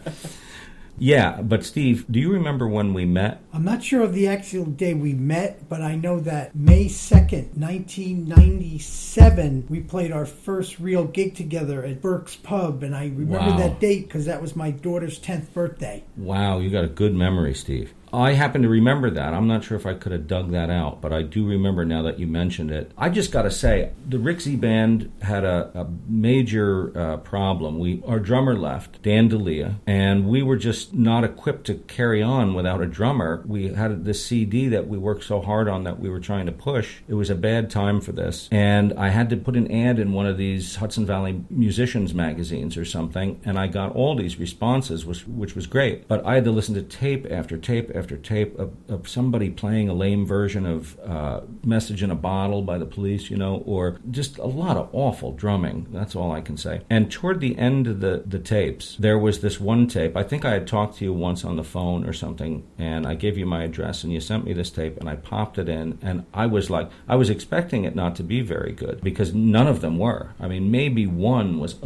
yeah, 0.98 1.40
but 1.42 1.64
Steve, 1.64 2.04
do 2.10 2.18
you 2.18 2.32
remember 2.32 2.66
when 2.66 2.92
we 2.94 3.04
met? 3.04 3.40
I'm 3.52 3.64
not 3.64 3.82
sure 3.84 4.02
of 4.02 4.12
the 4.12 4.26
actual 4.26 4.64
day 4.64 4.94
we 4.94 5.12
met, 5.14 5.68
but 5.68 5.80
I 5.82 5.94
know 5.94 6.18
that 6.20 6.56
May 6.56 6.86
2nd, 6.86 7.56
1997, 7.56 9.66
we 9.68 9.80
played 9.80 10.10
our 10.12 10.26
first 10.26 10.80
real 10.80 11.04
gig 11.04 11.34
together 11.36 11.84
at 11.84 12.02
Burke's 12.02 12.34
Pub. 12.36 12.82
And 12.82 12.96
I 12.96 13.04
remember 13.04 13.50
Wow. 13.50 13.56
that 13.58 13.78
date 13.80 14.08
because 14.08 14.24
that 14.26 14.42
was 14.42 14.56
my 14.56 14.70
daughter's 14.72 15.20
10th 15.20 15.52
birthday. 15.52 16.02
Wow, 16.16 16.58
you 16.58 16.70
got 16.70 16.84
a 16.84 16.88
good 16.88 17.14
memory, 17.14 17.54
Steve. 17.54 17.92
I 18.12 18.32
happen 18.32 18.62
to 18.62 18.68
remember 18.68 19.10
that. 19.10 19.34
I'm 19.34 19.46
not 19.46 19.64
sure 19.64 19.76
if 19.76 19.86
I 19.86 19.94
could 19.94 20.12
have 20.12 20.26
dug 20.26 20.50
that 20.52 20.70
out, 20.70 21.00
but 21.00 21.12
I 21.12 21.22
do 21.22 21.46
remember 21.46 21.84
now 21.84 22.02
that 22.02 22.18
you 22.18 22.26
mentioned 22.26 22.70
it. 22.70 22.92
I 22.96 23.08
just 23.08 23.32
got 23.32 23.42
to 23.42 23.50
say, 23.50 23.92
the 24.06 24.18
Rick 24.18 24.40
Z 24.40 24.56
band 24.56 25.12
had 25.22 25.44
a, 25.44 25.70
a 25.74 25.86
major 26.08 26.98
uh, 26.98 27.16
problem. 27.18 27.78
We 27.78 28.02
our 28.06 28.18
drummer 28.18 28.56
left, 28.56 29.02
Dan 29.02 29.28
Delia, 29.28 29.80
and 29.86 30.28
we 30.28 30.42
were 30.42 30.56
just 30.56 30.94
not 30.94 31.24
equipped 31.24 31.66
to 31.66 31.74
carry 31.74 32.22
on 32.22 32.54
without 32.54 32.80
a 32.80 32.86
drummer. 32.86 33.42
We 33.46 33.74
had 33.74 34.04
this 34.04 34.24
CD 34.24 34.68
that 34.68 34.88
we 34.88 34.98
worked 34.98 35.24
so 35.24 35.40
hard 35.40 35.68
on 35.68 35.84
that 35.84 36.00
we 36.00 36.08
were 36.08 36.20
trying 36.20 36.46
to 36.46 36.52
push. 36.52 37.00
It 37.08 37.14
was 37.14 37.30
a 37.30 37.34
bad 37.34 37.70
time 37.70 38.00
for 38.00 38.12
this, 38.12 38.48
and 38.50 38.92
I 38.94 39.08
had 39.08 39.28
to 39.30 39.36
put 39.36 39.56
an 39.56 39.70
ad 39.70 39.98
in 39.98 40.12
one 40.12 40.26
of 40.26 40.38
these 40.38 40.76
Hudson 40.76 41.04
Valley 41.04 41.44
musicians 41.50 42.14
magazines 42.14 42.76
or 42.76 42.84
something, 42.84 43.40
and 43.44 43.58
I 43.58 43.66
got 43.66 43.94
all 43.94 44.16
these 44.16 44.38
responses, 44.38 45.04
which 45.04 45.26
which 45.26 45.54
was 45.54 45.66
great. 45.66 46.08
But 46.08 46.24
I 46.24 46.34
had 46.34 46.44
to 46.44 46.50
listen 46.50 46.74
to 46.74 46.82
tape 46.82 47.26
after 47.30 47.58
tape 47.58 47.90
after 47.98 48.16
tape 48.16 48.58
of, 48.58 48.72
of 48.88 49.08
somebody 49.08 49.50
playing 49.50 49.88
a 49.88 49.94
lame 49.94 50.24
version 50.24 50.64
of 50.64 50.98
uh, 51.00 51.40
"Message 51.64 52.02
in 52.02 52.10
a 52.10 52.14
Bottle" 52.14 52.62
by 52.62 52.78
the 52.78 52.86
Police, 52.86 53.30
you 53.30 53.36
know, 53.36 53.62
or 53.66 53.98
just 54.10 54.38
a 54.38 54.46
lot 54.46 54.76
of 54.76 54.88
awful 54.92 55.32
drumming. 55.32 55.86
That's 55.90 56.16
all 56.16 56.32
I 56.32 56.40
can 56.40 56.56
say. 56.56 56.82
And 56.88 57.10
toward 57.10 57.40
the 57.40 57.58
end 57.58 57.86
of 57.86 58.00
the 58.00 58.22
the 58.24 58.38
tapes, 58.38 58.96
there 58.98 59.18
was 59.18 59.40
this 59.40 59.60
one 59.60 59.86
tape. 59.86 60.16
I 60.16 60.22
think 60.22 60.44
I 60.44 60.52
had 60.52 60.66
talked 60.66 60.98
to 60.98 61.04
you 61.04 61.12
once 61.12 61.44
on 61.44 61.56
the 61.56 61.64
phone 61.64 62.08
or 62.08 62.12
something, 62.12 62.64
and 62.78 63.06
I 63.06 63.14
gave 63.14 63.36
you 63.36 63.46
my 63.46 63.64
address, 63.64 64.04
and 64.04 64.12
you 64.12 64.20
sent 64.20 64.44
me 64.44 64.52
this 64.52 64.70
tape, 64.70 64.98
and 64.98 65.08
I 65.08 65.16
popped 65.16 65.58
it 65.58 65.68
in, 65.68 65.98
and 66.00 66.24
I 66.32 66.46
was 66.46 66.70
like, 66.70 66.90
I 67.08 67.16
was 67.16 67.30
expecting 67.30 67.84
it 67.84 67.94
not 67.94 68.16
to 68.16 68.22
be 68.22 68.40
very 68.40 68.72
good 68.72 69.00
because 69.02 69.34
none 69.34 69.66
of 69.66 69.80
them 69.80 69.98
were. 69.98 70.34
I 70.38 70.48
mean, 70.48 70.70
maybe 70.70 71.06
one 71.06 71.58
was 71.58 71.76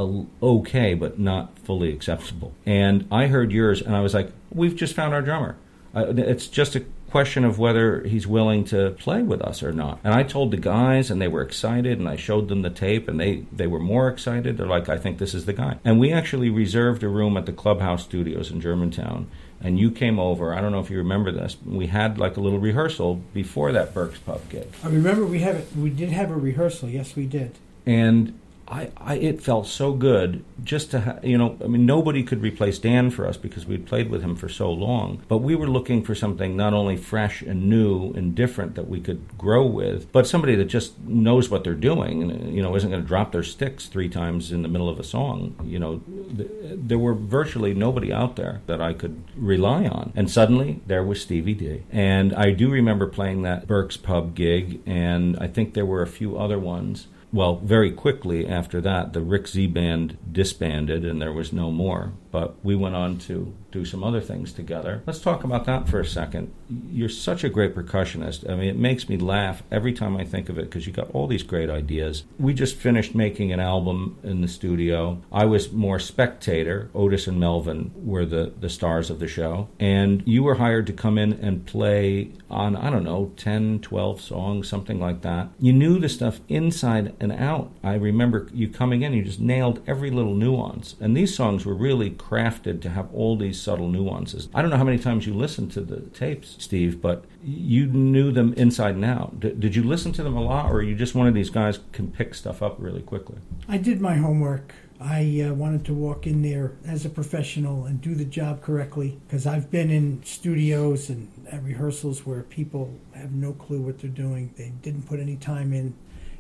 okay, 0.42 0.94
but 0.94 1.18
not 1.18 1.58
fully 1.58 1.92
acceptable. 1.92 2.52
And 2.66 3.06
I 3.10 3.26
heard 3.26 3.52
yours, 3.52 3.80
and 3.80 3.96
I 3.96 4.00
was 4.00 4.14
like, 4.14 4.30
we've 4.50 4.76
just 4.76 4.94
found 4.94 5.14
our 5.14 5.22
drummer. 5.22 5.56
Uh, 5.94 6.06
it's 6.16 6.46
just 6.46 6.74
a 6.74 6.84
question 7.10 7.44
of 7.44 7.58
whether 7.58 8.02
he's 8.04 8.26
willing 8.26 8.64
to 8.64 8.90
play 8.92 9.22
with 9.22 9.42
us 9.42 9.62
or 9.62 9.70
not. 9.72 10.00
And 10.02 10.14
I 10.14 10.22
told 10.22 10.50
the 10.50 10.56
guys, 10.56 11.10
and 11.10 11.20
they 11.20 11.28
were 11.28 11.42
excited, 11.42 11.98
and 11.98 12.08
I 12.08 12.16
showed 12.16 12.48
them 12.48 12.62
the 12.62 12.70
tape, 12.70 13.06
and 13.08 13.20
they, 13.20 13.44
they 13.52 13.66
were 13.66 13.78
more 13.78 14.08
excited. 14.08 14.56
They're 14.56 14.66
like, 14.66 14.88
I 14.88 14.96
think 14.96 15.18
this 15.18 15.34
is 15.34 15.44
the 15.44 15.52
guy. 15.52 15.76
And 15.84 16.00
we 16.00 16.10
actually 16.10 16.48
reserved 16.48 17.02
a 17.02 17.08
room 17.08 17.36
at 17.36 17.44
the 17.44 17.52
Clubhouse 17.52 18.02
Studios 18.04 18.50
in 18.50 18.60
Germantown. 18.62 19.28
And 19.60 19.78
you 19.78 19.90
came 19.90 20.18
over. 20.18 20.54
I 20.54 20.60
don't 20.60 20.72
know 20.72 20.80
if 20.80 20.90
you 20.90 20.96
remember 20.98 21.30
this. 21.30 21.56
We 21.64 21.86
had 21.88 22.18
like 22.18 22.36
a 22.36 22.40
little 22.40 22.58
rehearsal 22.58 23.16
before 23.34 23.70
that 23.72 23.92
Burke's 23.94 24.18
Pub 24.18 24.40
gig. 24.48 24.66
I 24.82 24.88
remember 24.88 25.24
we 25.26 25.40
have 25.40 25.54
it. 25.56 25.68
We 25.76 25.90
did 25.90 26.08
have 26.08 26.30
a 26.30 26.34
rehearsal. 26.36 26.88
Yes, 26.88 27.14
we 27.14 27.26
did. 27.26 27.58
and 27.86 28.38
I, 28.72 28.90
I 28.96 29.14
it 29.16 29.42
felt 29.42 29.66
so 29.66 29.92
good 29.92 30.42
just 30.64 30.90
to 30.92 31.00
ha- 31.00 31.18
you 31.22 31.36
know 31.36 31.58
I 31.62 31.66
mean 31.66 31.84
nobody 31.84 32.22
could 32.22 32.40
replace 32.40 32.78
Dan 32.78 33.10
for 33.10 33.26
us 33.26 33.36
because 33.36 33.66
we'd 33.66 33.86
played 33.86 34.08
with 34.08 34.22
him 34.22 34.34
for 34.34 34.48
so 34.48 34.72
long. 34.72 35.22
But 35.28 35.38
we 35.38 35.54
were 35.54 35.68
looking 35.68 36.02
for 36.02 36.14
something 36.14 36.56
not 36.56 36.72
only 36.72 36.96
fresh 36.96 37.42
and 37.42 37.68
new 37.68 38.12
and 38.14 38.34
different 38.34 38.74
that 38.76 38.88
we 38.88 39.00
could 39.00 39.36
grow 39.36 39.66
with 39.66 40.10
but 40.10 40.26
somebody 40.26 40.54
that 40.54 40.64
just 40.64 40.98
knows 41.00 41.50
what 41.50 41.64
they're 41.64 41.74
doing 41.74 42.22
and 42.22 42.32
uh, 42.32 42.48
you 42.48 42.62
know 42.62 42.74
isn't 42.74 42.90
going 42.90 43.02
to 43.02 43.06
drop 43.06 43.32
their 43.32 43.42
sticks 43.42 43.86
three 43.86 44.08
times 44.08 44.50
in 44.50 44.62
the 44.62 44.68
middle 44.68 44.88
of 44.88 44.98
a 44.98 45.04
song. 45.04 45.54
You 45.62 45.78
know 45.78 45.98
th- 46.34 46.50
there 46.74 46.98
were 46.98 47.14
virtually 47.14 47.74
nobody 47.74 48.10
out 48.10 48.36
there 48.36 48.62
that 48.66 48.80
I 48.80 48.94
could 48.94 49.22
rely 49.36 49.84
on. 49.84 50.14
And 50.16 50.30
suddenly 50.30 50.80
there 50.86 51.04
was 51.04 51.20
Stevie 51.20 51.54
D. 51.54 51.82
And 51.92 52.34
I 52.34 52.52
do 52.52 52.70
remember 52.70 53.06
playing 53.06 53.42
that 53.42 53.66
Burke's 53.66 53.98
Pub 53.98 54.34
gig 54.34 54.80
and 54.86 55.36
I 55.38 55.46
think 55.46 55.74
there 55.74 55.84
were 55.84 56.00
a 56.00 56.06
few 56.06 56.38
other 56.38 56.58
ones 56.58 57.08
well, 57.32 57.56
very 57.56 57.90
quickly 57.90 58.46
after 58.46 58.80
that, 58.82 59.12
the 59.12 59.20
Rick 59.20 59.48
Z 59.48 59.66
band 59.68 60.18
disbanded 60.30 61.04
and 61.04 61.20
there 61.20 61.32
was 61.32 61.52
no 61.52 61.70
more. 61.70 62.12
But 62.32 62.56
we 62.64 62.74
went 62.74 62.96
on 62.96 63.18
to 63.18 63.54
do 63.70 63.84
some 63.84 64.02
other 64.02 64.20
things 64.20 64.52
together. 64.52 65.02
Let's 65.06 65.20
talk 65.20 65.44
about 65.44 65.66
that 65.66 65.88
for 65.88 66.00
a 66.00 66.06
second. 66.06 66.52
You're 66.90 67.08
such 67.08 67.44
a 67.44 67.48
great 67.48 67.74
percussionist. 67.74 68.48
I 68.50 68.56
mean, 68.56 68.68
it 68.68 68.76
makes 68.76 69.08
me 69.08 69.16
laugh 69.18 69.62
every 69.70 69.92
time 69.92 70.16
I 70.16 70.24
think 70.24 70.48
of 70.48 70.58
it 70.58 70.64
because 70.64 70.86
you 70.86 70.92
got 70.92 71.10
all 71.12 71.26
these 71.26 71.42
great 71.42 71.70
ideas. 71.70 72.24
We 72.38 72.54
just 72.54 72.76
finished 72.76 73.14
making 73.14 73.52
an 73.52 73.60
album 73.60 74.18
in 74.22 74.40
the 74.40 74.48
studio. 74.48 75.20
I 75.30 75.44
was 75.44 75.72
more 75.72 75.98
spectator. 75.98 76.90
Otis 76.94 77.26
and 77.26 77.38
Melvin 77.38 77.92
were 77.94 78.24
the, 78.24 78.52
the 78.58 78.70
stars 78.70 79.10
of 79.10 79.18
the 79.18 79.28
show. 79.28 79.68
And 79.78 80.22
you 80.26 80.42
were 80.42 80.56
hired 80.56 80.86
to 80.86 80.92
come 80.92 81.18
in 81.18 81.34
and 81.34 81.66
play 81.66 82.32
on, 82.50 82.76
I 82.76 82.90
don't 82.90 83.04
know, 83.04 83.32
10, 83.36 83.80
12 83.80 84.20
songs, 84.20 84.68
something 84.68 84.98
like 84.98 85.22
that. 85.22 85.48
You 85.60 85.72
knew 85.72 85.98
the 85.98 86.08
stuff 86.08 86.40
inside 86.48 87.14
and 87.20 87.32
out. 87.32 87.72
I 87.82 87.94
remember 87.94 88.48
you 88.52 88.68
coming 88.68 89.02
in, 89.02 89.12
you 89.12 89.22
just 89.22 89.40
nailed 89.40 89.82
every 89.86 90.10
little 90.10 90.34
nuance. 90.34 90.96
And 91.00 91.16
these 91.16 91.34
songs 91.34 91.66
were 91.66 91.74
really 91.74 92.10
crafted 92.22 92.80
to 92.82 92.90
have 92.90 93.12
all 93.12 93.36
these 93.36 93.60
subtle 93.60 93.88
nuances. 93.88 94.48
I 94.54 94.62
don't 94.62 94.70
know 94.70 94.76
how 94.76 94.84
many 94.84 94.98
times 94.98 95.26
you 95.26 95.34
listened 95.34 95.72
to 95.72 95.80
the 95.80 96.00
tapes, 96.10 96.56
Steve, 96.58 97.00
but 97.00 97.24
you 97.42 97.86
knew 97.86 98.30
them 98.30 98.54
inside 98.54 98.94
and 98.94 99.04
out. 99.04 99.40
D- 99.40 99.54
did 99.58 99.74
you 99.74 99.82
listen 99.82 100.12
to 100.12 100.22
them 100.22 100.36
a 100.36 100.42
lot, 100.42 100.70
or 100.70 100.82
you 100.82 100.94
just 100.94 101.14
one 101.14 101.26
of 101.26 101.34
these 101.34 101.50
guys 101.50 101.80
can 101.92 102.10
pick 102.10 102.34
stuff 102.34 102.62
up 102.62 102.76
really 102.78 103.02
quickly? 103.02 103.36
I 103.68 103.78
did 103.78 104.00
my 104.00 104.16
homework. 104.16 104.74
I 105.00 105.48
uh, 105.48 105.54
wanted 105.54 105.84
to 105.86 105.94
walk 105.94 106.28
in 106.28 106.42
there 106.42 106.72
as 106.86 107.04
a 107.04 107.10
professional 107.10 107.86
and 107.86 108.00
do 108.00 108.14
the 108.14 108.24
job 108.24 108.62
correctly 108.62 109.18
because 109.26 109.46
I've 109.46 109.68
been 109.68 109.90
in 109.90 110.22
studios 110.22 111.10
and 111.10 111.28
rehearsals 111.62 112.24
where 112.24 112.42
people 112.44 112.94
have 113.14 113.32
no 113.32 113.52
clue 113.52 113.80
what 113.80 113.98
they're 113.98 114.10
doing. 114.10 114.54
They 114.56 114.72
didn't 114.80 115.08
put 115.08 115.18
any 115.18 115.36
time 115.36 115.72
in. 115.72 115.94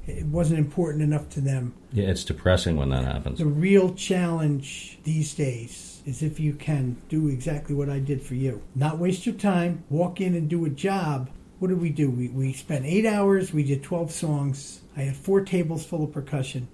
It 0.06 0.26
wasn't 0.26 0.58
important 0.58 1.02
enough 1.02 1.28
to 1.30 1.40
them. 1.40 1.74
Yeah, 1.92 2.06
it's 2.06 2.24
depressing 2.24 2.76
when 2.76 2.90
that 2.90 3.04
happens. 3.04 3.38
The 3.38 3.46
real 3.46 3.94
challenge 3.94 4.98
these 5.04 5.34
days 5.34 6.02
is 6.04 6.22
if 6.22 6.40
you 6.40 6.54
can 6.54 6.96
do 7.08 7.28
exactly 7.28 7.74
what 7.74 7.88
I 7.88 8.00
did 8.00 8.22
for 8.22 8.34
you. 8.34 8.62
Not 8.74 8.98
waste 8.98 9.26
your 9.26 9.36
time, 9.36 9.84
walk 9.90 10.20
in 10.20 10.34
and 10.34 10.48
do 10.48 10.64
a 10.64 10.70
job. 10.70 11.30
What 11.60 11.68
did 11.68 11.80
we 11.80 11.90
do? 11.90 12.10
We, 12.10 12.28
we 12.28 12.52
spent 12.52 12.84
eight 12.84 13.06
hours, 13.06 13.52
we 13.52 13.62
did 13.62 13.84
12 13.84 14.10
songs. 14.10 14.80
I 14.96 15.02
had 15.02 15.16
four 15.16 15.42
tables 15.42 15.84
full 15.86 16.02
of 16.02 16.12
percussion. 16.12 16.66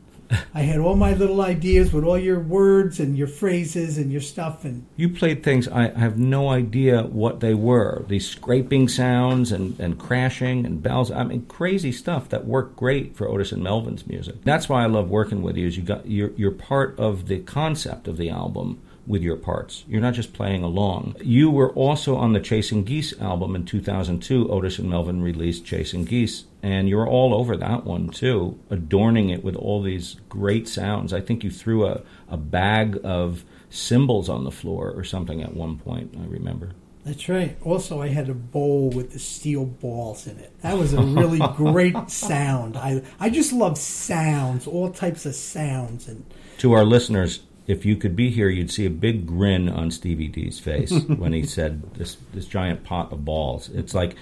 I 0.55 0.61
had 0.61 0.79
all 0.79 0.97
my 0.97 1.15
little 1.15 1.41
ideas 1.41 1.93
with 1.93 2.05
all 2.05 2.19
your 2.19 2.41
words 2.41 3.01
and 3.01 3.17
your 3.17 3.27
phrases 3.27 3.97
and 3.99 4.13
your 4.13 4.21
stuff 4.21 4.65
and 4.65 4.87
You 4.97 5.09
played 5.09 5.43
things 5.43 5.69
I 5.69 5.89
have 5.89 6.19
no 6.19 6.51
idea 6.51 7.03
what 7.05 7.41
they 7.41 7.55
were. 7.55 8.05
These 8.09 8.29
scraping 8.29 8.89
sounds 8.89 9.53
and, 9.53 9.79
and 9.81 9.99
crashing 9.99 10.67
and 10.67 10.83
bells. 10.83 11.11
I 11.11 11.25
mean 11.25 11.47
crazy 11.47 11.93
stuff 11.93 12.29
that 12.29 12.47
worked 12.47 12.77
great 12.77 13.17
for 13.17 13.29
Otis 13.29 13.53
and 13.53 13.63
Melvin's 13.63 14.07
music. 14.07 14.43
That's 14.45 14.69
why 14.69 14.83
I 14.83 14.87
love 14.87 15.09
working 15.09 15.43
with 15.43 15.57
you 15.57 15.67
is 15.67 15.77
you 15.77 15.83
got 15.83 16.07
you're 16.07 16.33
you're 16.37 16.51
part 16.51 16.99
of 16.99 17.29
the 17.29 17.39
concept 17.41 18.09
of 18.09 18.17
the 18.17 18.31
album 18.31 18.81
with 19.09 19.23
your 19.23 19.37
parts. 19.37 19.85
You're 19.89 20.03
not 20.03 20.15
just 20.15 20.33
playing 20.35 20.63
along. 20.63 21.17
You 21.23 21.51
were 21.51 21.73
also 21.73 22.17
on 22.17 22.35
the 22.35 22.41
Chasing 22.41 22.85
Geese 22.85 23.19
album 23.21 23.57
in 23.57 23.65
2002. 23.65 24.51
Otis 24.51 24.79
and 24.79 24.91
Melvin 24.91 25.23
released 25.23 25.65
Chasing 25.65 26.05
Geese, 26.05 26.45
and 26.63 26.89
you're 26.89 27.09
all 27.09 27.35
over 27.35 27.57
that 27.57 27.85
one 27.85 28.11
too, 28.11 28.59
adorning 28.71 29.31
it 29.31 29.43
with 29.43 29.57
all 29.57 29.83
these 29.83 30.17
great 30.29 30.69
sounds. 30.69 31.13
I 31.13 31.21
think 31.21 31.43
you 31.43 31.51
threw 31.51 31.87
a, 31.87 32.03
a 32.29 32.37
bag 32.37 33.01
of 33.03 33.45
cymbals 33.71 34.29
on 34.29 34.45
the 34.45 34.51
floor 34.51 34.91
or 34.91 35.05
something 35.05 35.43
at 35.43 35.55
one 35.55 35.79
point, 35.79 36.15
I 36.21 36.27
remember. 36.27 36.73
That's 37.05 37.29
right. 37.29 37.57
Also, 37.65 38.03
I 38.03 38.09
had 38.09 38.29
a 38.29 38.35
bowl 38.35 38.91
with 38.91 39.13
the 39.13 39.19
steel 39.19 39.65
balls 39.65 40.27
in 40.27 40.39
it. 40.39 40.53
That 40.61 40.77
was 40.77 40.93
a 40.93 41.01
really 41.03 41.39
great 41.57 42.11
sound. 42.11 42.77
I 42.77 43.03
I 43.19 43.31
just 43.31 43.51
love 43.53 43.79
sounds, 43.79 44.67
all 44.67 44.91
types 44.91 45.25
of 45.25 45.35
sounds, 45.35 46.07
and 46.07 46.27
To 46.59 46.75
our 46.75 46.85
listeners, 46.85 47.41
if 47.69 47.85
you 47.85 47.97
could 47.97 48.17
be 48.17 48.31
here, 48.31 48.49
you'd 48.49 48.73
see 48.73 48.87
a 48.87 48.91
big 48.91 49.27
grin 49.27 49.69
on 49.69 49.91
Stevie 49.91 50.27
D's 50.27 50.59
face 50.59 50.91
when 51.07 51.33
he 51.35 51.45
said 51.45 51.95
this 51.95 52.17
this 52.33 52.47
giant 52.47 52.83
pot 52.83 53.13
of 53.13 53.25
balls. 53.25 53.69
It's 53.69 53.95
like, 53.95 54.17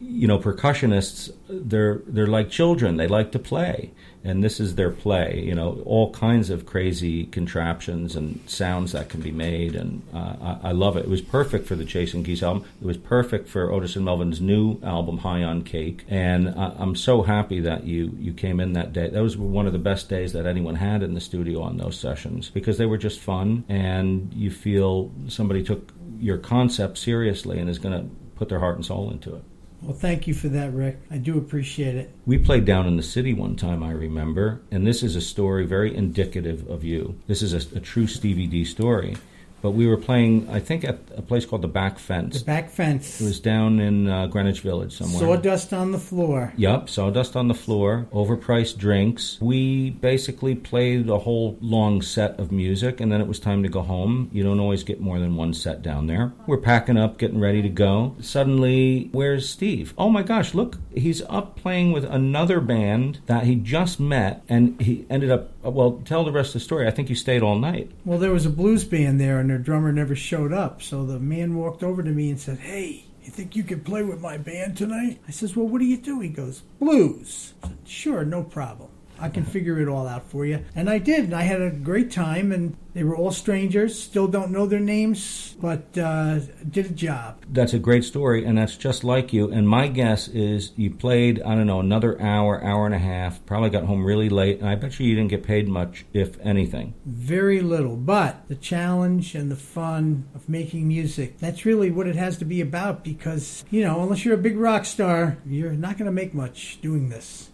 you 0.00 0.28
know, 0.28 0.38
percussionists 0.38 1.30
they're 1.48 2.02
they're 2.06 2.28
like 2.28 2.48
children. 2.48 2.96
They 2.96 3.08
like 3.08 3.32
to 3.32 3.38
play, 3.38 3.90
and 4.24 4.42
this 4.42 4.58
is 4.58 4.74
their 4.74 4.90
play. 4.90 5.42
You 5.44 5.54
know, 5.54 5.82
all 5.84 6.10
kinds 6.12 6.50
of 6.50 6.64
crazy 6.66 7.26
contraptions 7.26 8.16
and 8.16 8.40
sounds 8.46 8.92
that 8.92 9.08
can 9.08 9.20
be 9.20 9.30
made, 9.30 9.76
and 9.76 10.02
uh, 10.12 10.56
I, 10.62 10.68
I 10.68 10.72
love 10.72 10.96
it. 10.96 11.04
It 11.04 11.10
was 11.10 11.20
perfect 11.20 11.66
for 11.66 11.76
the 11.76 11.84
Chasing 11.84 12.22
Geese 12.22 12.42
album. 12.42 12.64
It 12.80 12.86
was 12.86 12.96
perfect 12.96 13.48
for 13.48 13.70
Otis 13.70 13.96
and 13.96 14.04
Melvin's 14.04 14.40
new 14.40 14.80
album, 14.82 15.18
High 15.18 15.42
on 15.42 15.62
Cake, 15.62 16.04
and 16.08 16.48
I, 16.48 16.72
I'm 16.78 16.96
so 16.96 17.22
happy 17.22 17.60
that 17.60 17.84
you 17.84 18.16
you 18.18 18.32
came 18.32 18.60
in 18.60 18.72
that 18.72 18.92
day. 18.92 19.08
That 19.08 19.22
was 19.22 19.36
one 19.36 19.66
of 19.66 19.72
the 19.72 19.78
best 19.78 20.08
days 20.08 20.32
that 20.32 20.46
anyone 20.46 20.76
had 20.76 21.02
in 21.02 21.14
the 21.14 21.20
studio 21.20 21.60
on 21.62 21.76
those 21.76 21.98
sessions 21.98 22.48
because 22.48 22.78
they 22.78 22.86
were 22.86 22.98
just 22.98 23.20
fun, 23.20 23.64
and 23.68 24.32
you 24.34 24.50
feel 24.50 25.12
somebody 25.28 25.62
took 25.62 25.92
your 26.18 26.38
concept 26.38 26.96
seriously 26.96 27.58
and 27.58 27.68
is 27.68 27.78
going 27.78 27.98
to 27.98 28.08
put 28.36 28.48
their 28.48 28.60
heart 28.60 28.76
and 28.76 28.86
soul 28.86 29.10
into 29.10 29.34
it. 29.34 29.42
Well, 29.84 29.96
thank 29.96 30.26
you 30.26 30.34
for 30.34 30.48
that, 30.48 30.72
Rick. 30.72 30.98
I 31.10 31.18
do 31.18 31.36
appreciate 31.36 31.94
it. 31.94 32.10
We 32.24 32.38
played 32.38 32.64
down 32.64 32.86
in 32.86 32.96
the 32.96 33.02
city 33.02 33.34
one 33.34 33.56
time, 33.56 33.82
I 33.82 33.90
remember, 33.90 34.62
and 34.70 34.86
this 34.86 35.02
is 35.02 35.14
a 35.14 35.20
story 35.20 35.66
very 35.66 35.94
indicative 35.94 36.68
of 36.68 36.84
you. 36.84 37.20
This 37.26 37.42
is 37.42 37.52
a, 37.52 37.76
a 37.76 37.80
true 37.80 38.06
Stevie 38.06 38.46
D 38.46 38.64
story. 38.64 39.16
But 39.64 39.70
we 39.70 39.86
were 39.86 39.96
playing, 39.96 40.46
I 40.50 40.60
think, 40.60 40.84
at 40.84 40.98
a 41.16 41.22
place 41.22 41.46
called 41.46 41.62
the 41.62 41.68
Back 41.68 41.98
Fence. 41.98 42.40
The 42.40 42.44
back 42.44 42.68
fence, 42.68 43.18
It 43.18 43.24
was 43.24 43.40
down 43.40 43.80
in 43.80 44.10
uh, 44.10 44.26
Greenwich 44.26 44.60
Village 44.60 44.92
somewhere. 44.94 45.20
sawdust 45.20 45.72
on 45.72 45.90
the 45.90 45.98
floor. 45.98 46.52
Yup, 46.58 46.90
sawdust 46.90 47.34
on 47.34 47.48
the 47.48 47.54
floor, 47.54 48.06
overpriced 48.12 48.76
drinks. 48.76 49.38
We 49.40 49.88
basically 49.88 50.54
played 50.54 51.08
a 51.08 51.16
whole 51.18 51.56
long 51.62 52.02
set 52.02 52.38
of 52.38 52.52
music, 52.52 53.00
and 53.00 53.10
then 53.10 53.22
it 53.22 53.26
was 53.26 53.40
time 53.40 53.62
to 53.62 53.70
go 53.70 53.80
home. 53.80 54.28
You 54.34 54.42
don't 54.42 54.60
always 54.60 54.84
get 54.84 55.00
more 55.00 55.18
than 55.18 55.34
one 55.34 55.54
set 55.54 55.80
down 55.80 56.08
there. 56.08 56.34
We're 56.46 56.58
packing 56.58 56.98
up, 56.98 57.16
getting 57.16 57.40
ready 57.40 57.62
to 57.62 57.70
go. 57.70 58.16
Suddenly, 58.20 59.08
where's 59.12 59.48
Steve? 59.48 59.94
Oh 59.96 60.10
my 60.10 60.22
gosh, 60.22 60.52
look, 60.52 60.76
he's 60.94 61.22
up 61.22 61.56
playing 61.56 61.92
with 61.92 62.04
another 62.04 62.60
band 62.60 63.20
that 63.24 63.44
he 63.44 63.54
just 63.54 63.98
met, 63.98 64.44
and 64.46 64.78
he 64.78 65.06
ended 65.08 65.30
up, 65.30 65.52
Uh, 65.64 65.70
well, 65.70 66.02
tell 66.04 66.24
the 66.24 66.32
rest 66.32 66.48
of 66.48 66.54
the 66.54 66.60
story. 66.60 66.86
I 66.86 66.90
think 66.90 67.08
you 67.08 67.14
stayed 67.14 67.42
all 67.42 67.58
night. 67.58 67.90
Well, 68.04 68.18
there 68.18 68.32
was 68.32 68.46
a 68.46 68.50
blues 68.50 68.84
band 68.84 69.20
there, 69.20 69.38
and 69.38 69.48
their 69.48 69.58
drummer 69.58 69.92
never 69.92 70.14
showed 70.14 70.52
up. 70.52 70.82
So 70.82 71.04
the 71.04 71.18
man 71.18 71.54
walked 71.56 71.82
over 71.82 72.02
to 72.02 72.10
me 72.10 72.30
and 72.30 72.38
said, 72.40 72.58
"Hey, 72.58 73.04
you 73.22 73.30
think 73.30 73.56
you 73.56 73.62
could 73.62 73.84
play 73.84 74.02
with 74.02 74.20
my 74.20 74.36
band 74.36 74.76
tonight?" 74.76 75.20
I 75.26 75.30
says, 75.30 75.56
"Well, 75.56 75.66
what 75.68 75.78
do 75.78 75.86
you 75.86 75.96
do?" 75.96 76.20
He 76.20 76.28
goes, 76.28 76.62
"Blues." 76.78 77.54
Said, 77.62 77.78
sure, 77.84 78.24
no 78.24 78.42
problem. 78.42 78.90
I 79.18 79.28
can 79.28 79.44
figure 79.44 79.80
it 79.80 79.88
all 79.88 80.06
out 80.06 80.28
for 80.30 80.44
you. 80.46 80.64
And 80.74 80.88
I 80.90 80.98
did. 80.98 81.24
And 81.24 81.34
I 81.34 81.42
had 81.42 81.62
a 81.62 81.70
great 81.70 82.10
time. 82.10 82.52
And 82.52 82.76
they 82.94 83.02
were 83.02 83.16
all 83.16 83.32
strangers. 83.32 84.00
Still 84.00 84.28
don't 84.28 84.52
know 84.52 84.66
their 84.66 84.80
names, 84.80 85.56
but 85.60 85.98
uh, 85.98 86.38
did 86.70 86.86
a 86.86 86.90
job. 86.90 87.44
That's 87.50 87.74
a 87.74 87.78
great 87.80 88.04
story, 88.04 88.44
and 88.44 88.56
that's 88.56 88.76
just 88.76 89.02
like 89.02 89.32
you. 89.32 89.50
And 89.50 89.68
my 89.68 89.88
guess 89.88 90.28
is 90.28 90.72
you 90.76 90.92
played, 90.92 91.42
I 91.42 91.56
don't 91.56 91.66
know, 91.66 91.80
another 91.80 92.20
hour, 92.22 92.62
hour 92.62 92.86
and 92.86 92.94
a 92.94 92.98
half, 92.98 93.44
probably 93.46 93.70
got 93.70 93.84
home 93.84 94.04
really 94.04 94.28
late, 94.28 94.60
and 94.60 94.68
I 94.68 94.76
bet 94.76 95.00
you 95.00 95.06
you 95.06 95.16
didn't 95.16 95.30
get 95.30 95.42
paid 95.42 95.66
much, 95.66 96.06
if 96.12 96.38
anything. 96.40 96.94
Very 97.04 97.60
little. 97.60 97.96
But 97.96 98.48
the 98.48 98.54
challenge 98.54 99.34
and 99.34 99.50
the 99.50 99.56
fun 99.56 100.28
of 100.32 100.48
making 100.48 100.86
music, 100.86 101.38
that's 101.38 101.64
really 101.64 101.90
what 101.90 102.06
it 102.06 102.14
has 102.14 102.38
to 102.38 102.44
be 102.44 102.60
about 102.60 103.02
because, 103.02 103.64
you 103.70 103.82
know, 103.82 104.02
unless 104.02 104.24
you're 104.24 104.34
a 104.34 104.38
big 104.38 104.56
rock 104.56 104.84
star, 104.84 105.38
you're 105.44 105.72
not 105.72 105.98
going 105.98 106.06
to 106.06 106.12
make 106.12 106.32
much 106.32 106.80
doing 106.80 107.08
this. 107.08 107.50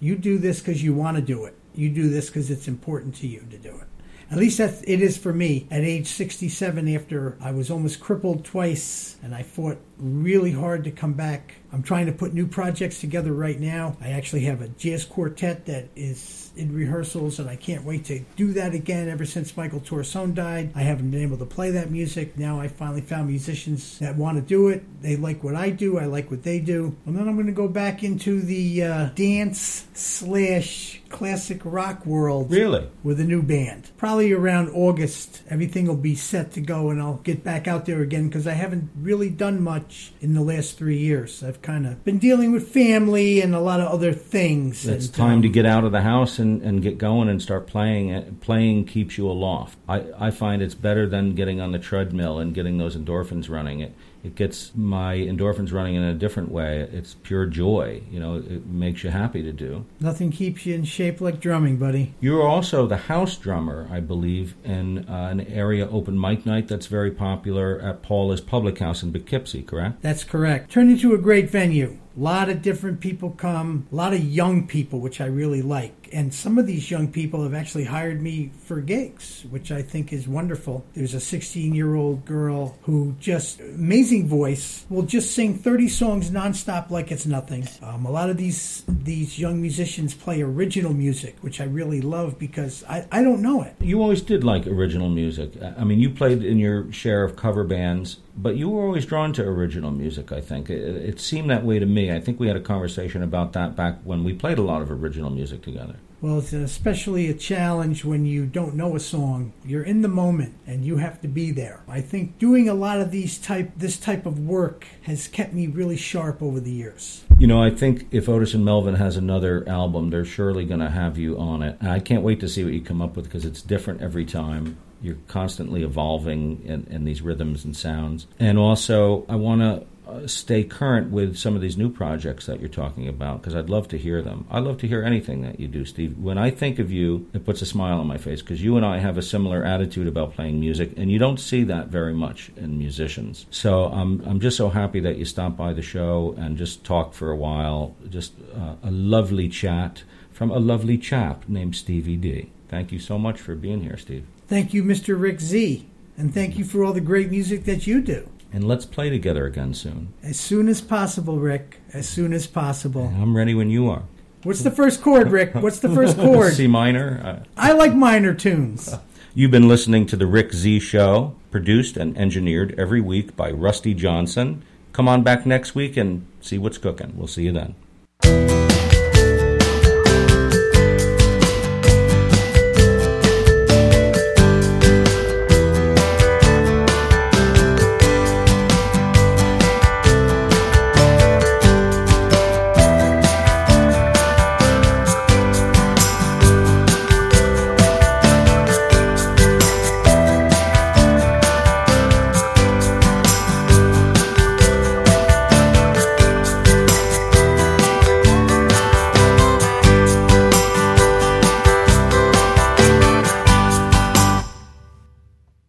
You 0.00 0.16
do 0.16 0.38
this 0.38 0.60
because 0.60 0.82
you 0.82 0.94
want 0.94 1.16
to 1.16 1.22
do 1.22 1.44
it. 1.44 1.56
You 1.74 1.90
do 1.90 2.08
this 2.08 2.26
because 2.26 2.50
it's 2.50 2.68
important 2.68 3.14
to 3.16 3.26
you 3.26 3.40
to 3.50 3.58
do 3.58 3.76
it. 3.76 3.86
At 4.30 4.38
least 4.38 4.58
that 4.58 4.82
it 4.88 5.00
is 5.00 5.16
for 5.16 5.32
me. 5.32 5.68
At 5.70 5.82
age 5.82 6.08
67, 6.08 6.88
after 6.94 7.36
I 7.40 7.52
was 7.52 7.70
almost 7.70 8.00
crippled 8.00 8.44
twice, 8.44 9.16
and 9.22 9.34
I 9.34 9.42
fought 9.42 9.78
really 9.98 10.52
hard 10.52 10.82
to 10.84 10.90
come 10.90 11.12
back. 11.12 11.54
I'm 11.72 11.82
trying 11.82 12.06
to 12.06 12.12
put 12.12 12.32
new 12.32 12.46
projects 12.46 13.00
together 13.00 13.32
right 13.32 13.58
now. 13.58 13.96
I 14.00 14.10
actually 14.10 14.42
have 14.44 14.60
a 14.62 14.68
jazz 14.68 15.04
quartet 15.04 15.66
that 15.66 15.88
is 15.96 16.50
in 16.56 16.72
rehearsals, 16.74 17.38
and 17.38 17.50
I 17.50 17.56
can't 17.56 17.84
wait 17.84 18.06
to 18.06 18.20
do 18.36 18.52
that 18.54 18.74
again. 18.74 19.08
Ever 19.08 19.26
since 19.26 19.56
Michael 19.56 19.80
Torsone 19.80 20.34
died, 20.34 20.70
I 20.74 20.82
haven't 20.82 21.10
been 21.10 21.22
able 21.22 21.36
to 21.38 21.44
play 21.44 21.70
that 21.72 21.90
music. 21.90 22.38
Now 22.38 22.60
I 22.60 22.68
finally 22.68 23.02
found 23.02 23.28
musicians 23.28 23.98
that 23.98 24.16
want 24.16 24.36
to 24.36 24.42
do 24.42 24.68
it. 24.68 24.82
They 25.02 25.16
like 25.16 25.44
what 25.44 25.54
I 25.54 25.70
do. 25.70 25.98
I 25.98 26.06
like 26.06 26.30
what 26.30 26.42
they 26.42 26.58
do. 26.60 26.96
And 27.04 27.16
then 27.16 27.28
I'm 27.28 27.34
going 27.34 27.46
to 27.46 27.52
go 27.52 27.68
back 27.68 28.02
into 28.02 28.40
the 28.40 28.82
uh, 28.84 29.04
dance 29.14 29.86
slash 29.92 31.02
classic 31.08 31.60
rock 31.64 32.04
world 32.06 32.50
Really? 32.50 32.88
with 33.02 33.20
a 33.20 33.24
new 33.24 33.42
band. 33.42 33.90
Probably 33.96 34.32
around 34.32 34.70
August, 34.70 35.42
everything 35.48 35.86
will 35.86 35.96
be 35.96 36.14
set 36.14 36.52
to 36.52 36.60
go, 36.60 36.90
and 36.90 37.00
I'll 37.00 37.16
get 37.18 37.44
back 37.44 37.68
out 37.68 37.86
there 37.86 38.00
again 38.00 38.28
because 38.28 38.46
I 38.46 38.52
haven't 38.52 38.90
really 38.96 39.30
done 39.30 39.62
much 39.62 40.12
in 40.20 40.34
the 40.34 40.40
last 40.42 40.78
three 40.78 40.98
years. 40.98 41.42
I've 41.44 41.55
kind 41.62 41.86
of 41.86 42.04
been 42.04 42.18
dealing 42.18 42.52
with 42.52 42.68
family 42.68 43.40
and 43.40 43.54
a 43.54 43.60
lot 43.60 43.80
of 43.80 43.88
other 43.88 44.12
things. 44.12 44.86
It's 44.86 45.06
and, 45.06 45.14
time 45.14 45.32
um, 45.34 45.42
to 45.42 45.48
get 45.48 45.66
out 45.66 45.84
of 45.84 45.92
the 45.92 46.02
house 46.02 46.38
and, 46.38 46.62
and 46.62 46.82
get 46.82 46.98
going 46.98 47.28
and 47.28 47.40
start 47.40 47.66
playing. 47.66 48.12
Uh, 48.12 48.30
Playing 48.40 48.84
keeps 48.84 49.18
you 49.18 49.28
aloft. 49.28 49.78
I, 49.88 50.04
I 50.18 50.30
find 50.30 50.62
it's 50.62 50.74
better 50.74 51.06
than 51.08 51.34
getting 51.34 51.60
on 51.60 51.72
the 51.72 51.78
treadmill 51.78 52.38
and 52.38 52.54
getting 52.54 52.78
those 52.78 52.96
endorphins 52.96 53.50
running. 53.50 53.80
It 53.80 53.92
it 54.26 54.34
gets 54.34 54.72
my 54.74 55.16
endorphins 55.16 55.72
running 55.72 55.94
in 55.94 56.02
a 56.02 56.12
different 56.12 56.50
way. 56.50 56.88
It's 56.92 57.14
pure 57.14 57.46
joy. 57.46 58.02
You 58.10 58.18
know, 58.18 58.36
it 58.36 58.66
makes 58.66 59.04
you 59.04 59.10
happy 59.10 59.42
to 59.42 59.52
do. 59.52 59.86
Nothing 60.00 60.32
keeps 60.32 60.66
you 60.66 60.74
in 60.74 60.84
shape 60.84 61.20
like 61.20 61.38
drumming, 61.38 61.76
buddy. 61.76 62.14
You're 62.20 62.46
also 62.46 62.86
the 62.86 62.96
house 62.96 63.36
drummer, 63.36 63.88
I 63.90 64.00
believe, 64.00 64.56
in 64.64 65.08
uh, 65.08 65.28
an 65.30 65.40
area 65.42 65.88
open 65.88 66.20
mic 66.20 66.44
night 66.44 66.66
that's 66.66 66.86
very 66.86 67.12
popular 67.12 67.80
at 67.80 68.02
Paula's 68.02 68.40
Public 68.40 68.80
House 68.80 69.02
in 69.02 69.12
Poughkeepsie, 69.12 69.62
correct? 69.62 70.02
That's 70.02 70.24
correct. 70.24 70.72
Turned 70.72 70.90
into 70.90 71.14
a 71.14 71.18
great 71.18 71.48
venue. 71.48 71.98
A 72.16 72.22
lot 72.22 72.48
of 72.48 72.62
different 72.62 73.00
people 73.00 73.30
come, 73.30 73.86
a 73.92 73.94
lot 73.94 74.14
of 74.14 74.24
young 74.24 74.66
people, 74.66 75.00
which 75.00 75.20
I 75.20 75.26
really 75.26 75.60
like. 75.60 76.08
And 76.12 76.32
some 76.32 76.56
of 76.56 76.66
these 76.66 76.90
young 76.90 77.08
people 77.12 77.42
have 77.42 77.52
actually 77.52 77.84
hired 77.84 78.22
me 78.22 78.52
for 78.62 78.80
gigs, 78.80 79.44
which 79.50 79.70
I 79.70 79.82
think 79.82 80.14
is 80.14 80.26
wonderful. 80.26 80.86
There's 80.94 81.12
a 81.12 81.20
16 81.20 81.74
year 81.74 81.94
old 81.94 82.24
girl 82.24 82.78
who 82.82 83.14
just, 83.20 83.60
amazing 83.60 84.28
voice, 84.28 84.86
will 84.88 85.02
just 85.02 85.34
sing 85.34 85.58
30 85.58 85.88
songs 85.88 86.30
nonstop 86.30 86.90
like 86.90 87.12
it's 87.12 87.26
nothing. 87.26 87.68
Um, 87.82 88.06
a 88.06 88.10
lot 88.10 88.30
of 88.30 88.38
these, 88.38 88.84
these 88.88 89.38
young 89.38 89.60
musicians 89.60 90.14
play 90.14 90.40
original 90.40 90.94
music, 90.94 91.36
which 91.42 91.60
I 91.60 91.64
really 91.64 92.00
love 92.00 92.38
because 92.38 92.82
I, 92.88 93.06
I 93.12 93.22
don't 93.22 93.42
know 93.42 93.62
it. 93.62 93.74
You 93.80 94.00
always 94.00 94.22
did 94.22 94.42
like 94.42 94.66
original 94.66 95.10
music. 95.10 95.52
I 95.76 95.84
mean, 95.84 95.98
you 95.98 96.08
played 96.08 96.42
in 96.42 96.58
your 96.58 96.90
share 96.92 97.24
of 97.24 97.36
cover 97.36 97.64
bands, 97.64 98.18
but 98.36 98.56
you 98.56 98.68
were 98.68 98.82
always 98.84 99.06
drawn 99.06 99.32
to 99.34 99.42
original 99.42 99.90
music, 99.90 100.32
I 100.32 100.40
think. 100.40 100.70
It, 100.70 100.80
it 100.80 101.20
seemed 101.20 101.50
that 101.50 101.64
way 101.64 101.78
to 101.78 101.86
me. 101.86 102.12
I 102.12 102.20
think 102.20 102.38
we 102.38 102.48
had 102.48 102.56
a 102.56 102.60
conversation 102.60 103.22
about 103.22 103.52
that 103.54 103.74
back 103.74 103.98
when 104.04 104.24
we 104.24 104.32
played 104.32 104.58
a 104.58 104.62
lot 104.62 104.82
of 104.82 104.90
original 104.90 105.30
music 105.30 105.62
together. 105.62 105.96
Well, 106.22 106.38
it's 106.38 106.54
especially 106.54 107.28
a 107.28 107.34
challenge 107.34 108.04
when 108.04 108.24
you 108.24 108.46
don't 108.46 108.74
know 108.74 108.96
a 108.96 109.00
song. 109.00 109.52
You're 109.64 109.82
in 109.82 110.00
the 110.00 110.08
moment 110.08 110.54
and 110.66 110.84
you 110.84 110.96
have 110.96 111.20
to 111.20 111.28
be 111.28 111.50
there. 111.50 111.82
I 111.86 112.00
think 112.00 112.38
doing 112.38 112.68
a 112.68 112.74
lot 112.74 113.00
of 113.00 113.10
these 113.10 113.36
type 113.36 113.72
this 113.76 113.98
type 113.98 114.24
of 114.24 114.38
work 114.38 114.86
has 115.02 115.28
kept 115.28 115.52
me 115.52 115.66
really 115.66 115.96
sharp 115.96 116.42
over 116.42 116.58
the 116.58 116.72
years. 116.72 117.24
You 117.38 117.46
know, 117.46 117.62
I 117.62 117.70
think 117.70 118.06
if 118.10 118.30
Otis 118.30 118.54
and 118.54 118.64
Melvin 118.64 118.94
has 118.94 119.18
another 119.18 119.68
album, 119.68 120.08
they're 120.08 120.24
surely 120.24 120.64
going 120.64 120.80
to 120.80 120.88
have 120.88 121.18
you 121.18 121.38
on 121.38 121.62
it. 121.62 121.76
I 121.82 122.00
can't 122.00 122.22
wait 122.22 122.40
to 122.40 122.48
see 122.48 122.64
what 122.64 122.72
you 122.72 122.80
come 122.80 123.02
up 123.02 123.14
with 123.14 123.26
because 123.26 123.44
it's 123.44 123.60
different 123.60 124.00
every 124.00 124.24
time. 124.24 124.78
You're 125.06 125.16
constantly 125.28 125.82
evolving 125.84 126.62
in, 126.64 126.86
in 126.90 127.04
these 127.04 127.22
rhythms 127.22 127.64
and 127.64 127.76
sounds. 127.76 128.26
And 128.40 128.58
also, 128.58 129.24
I 129.28 129.36
want 129.36 129.60
to 129.60 129.86
uh, 130.06 130.26
stay 130.26 130.62
current 130.62 131.10
with 131.10 131.36
some 131.36 131.56
of 131.56 131.60
these 131.60 131.76
new 131.76 131.90
projects 131.90 132.46
that 132.46 132.60
you're 132.60 132.68
talking 132.68 133.08
about 133.08 133.40
because 133.40 133.56
I'd 133.56 133.68
love 133.70 133.88
to 133.88 133.98
hear 133.98 134.22
them. 134.22 134.46
I 134.50 134.60
love 134.60 134.78
to 134.78 134.86
hear 134.86 135.02
anything 135.02 135.42
that 135.42 135.58
you 135.58 135.66
do, 135.66 135.84
Steve. 135.84 136.16
When 136.16 136.38
I 136.38 136.50
think 136.50 136.78
of 136.78 136.92
you, 136.92 137.28
it 137.32 137.44
puts 137.44 137.62
a 137.62 137.66
smile 137.66 137.98
on 137.98 138.06
my 138.06 138.18
face 138.18 138.40
because 138.40 138.62
you 138.62 138.76
and 138.76 138.86
I 138.86 138.98
have 138.98 139.18
a 139.18 139.22
similar 139.22 139.64
attitude 139.64 140.06
about 140.06 140.34
playing 140.34 140.60
music, 140.60 140.92
and 140.96 141.10
you 141.10 141.18
don't 141.18 141.40
see 141.40 141.64
that 141.64 141.88
very 141.88 142.14
much 142.14 142.52
in 142.56 142.78
musicians. 142.78 143.46
So 143.50 143.86
I'm 143.86 144.20
I'm 144.26 144.38
just 144.38 144.56
so 144.56 144.68
happy 144.68 145.00
that 145.00 145.16
you 145.16 145.24
stopped 145.24 145.56
by 145.56 145.72
the 145.72 145.82
show 145.82 146.34
and 146.38 146.56
just 146.56 146.84
talked 146.84 147.14
for 147.14 147.30
a 147.30 147.36
while. 147.36 147.96
Just 148.08 148.34
uh, 148.54 148.74
a 148.84 148.90
lovely 148.90 149.48
chat 149.48 150.04
from 150.30 150.50
a 150.50 150.58
lovely 150.58 150.98
chap 150.98 151.48
named 151.48 151.74
Stevie 151.74 152.16
D. 152.16 152.52
Thank 152.68 152.92
you 152.92 152.98
so 152.98 153.18
much 153.18 153.40
for 153.40 153.54
being 153.54 153.82
here, 153.82 153.96
Steve. 153.96 154.26
Thank 154.48 154.72
you, 154.72 154.84
Mr. 154.84 155.20
Rick 155.20 155.40
Z, 155.40 155.86
and 156.16 156.32
thank 156.32 156.56
you 156.56 156.64
for 156.64 156.84
all 156.84 156.92
the 156.92 157.00
great 157.00 157.30
music 157.30 157.64
that 157.64 157.86
you 157.86 158.00
do. 158.00 158.28
And 158.52 158.66
let's 158.66 158.86
play 158.86 159.10
together 159.10 159.44
again 159.44 159.74
soon. 159.74 160.14
As 160.22 160.38
soon 160.38 160.68
as 160.68 160.80
possible, 160.80 161.38
Rick. 161.38 161.80
As 161.92 162.08
soon 162.08 162.32
as 162.32 162.46
possible. 162.46 163.12
I'm 163.20 163.36
ready 163.36 163.54
when 163.54 163.70
you 163.70 163.90
are. 163.90 164.04
What's 164.44 164.62
the 164.62 164.70
first 164.70 165.02
chord, 165.02 165.32
Rick? 165.32 165.54
What's 165.54 165.80
the 165.80 165.88
first 165.88 166.16
chord? 166.16 166.52
C 166.52 166.68
minor. 166.68 167.20
Uh, 167.24 167.44
I 167.56 167.72
like 167.72 167.94
minor 167.94 168.32
tunes. 168.32 168.94
You've 169.34 169.50
been 169.50 169.68
listening 169.68 170.06
to 170.06 170.16
The 170.16 170.26
Rick 170.26 170.52
Z 170.54 170.78
Show, 170.80 171.34
produced 171.50 171.96
and 171.96 172.16
engineered 172.16 172.74
every 172.78 173.00
week 173.00 173.36
by 173.36 173.50
Rusty 173.50 173.92
Johnson. 173.92 174.62
Come 174.92 175.08
on 175.08 175.22
back 175.24 175.44
next 175.44 175.74
week 175.74 175.96
and 175.96 176.26
see 176.40 176.56
what's 176.56 176.78
cooking. 176.78 177.12
We'll 177.16 177.26
see 177.26 177.42
you 177.42 177.52
then. 177.52 177.74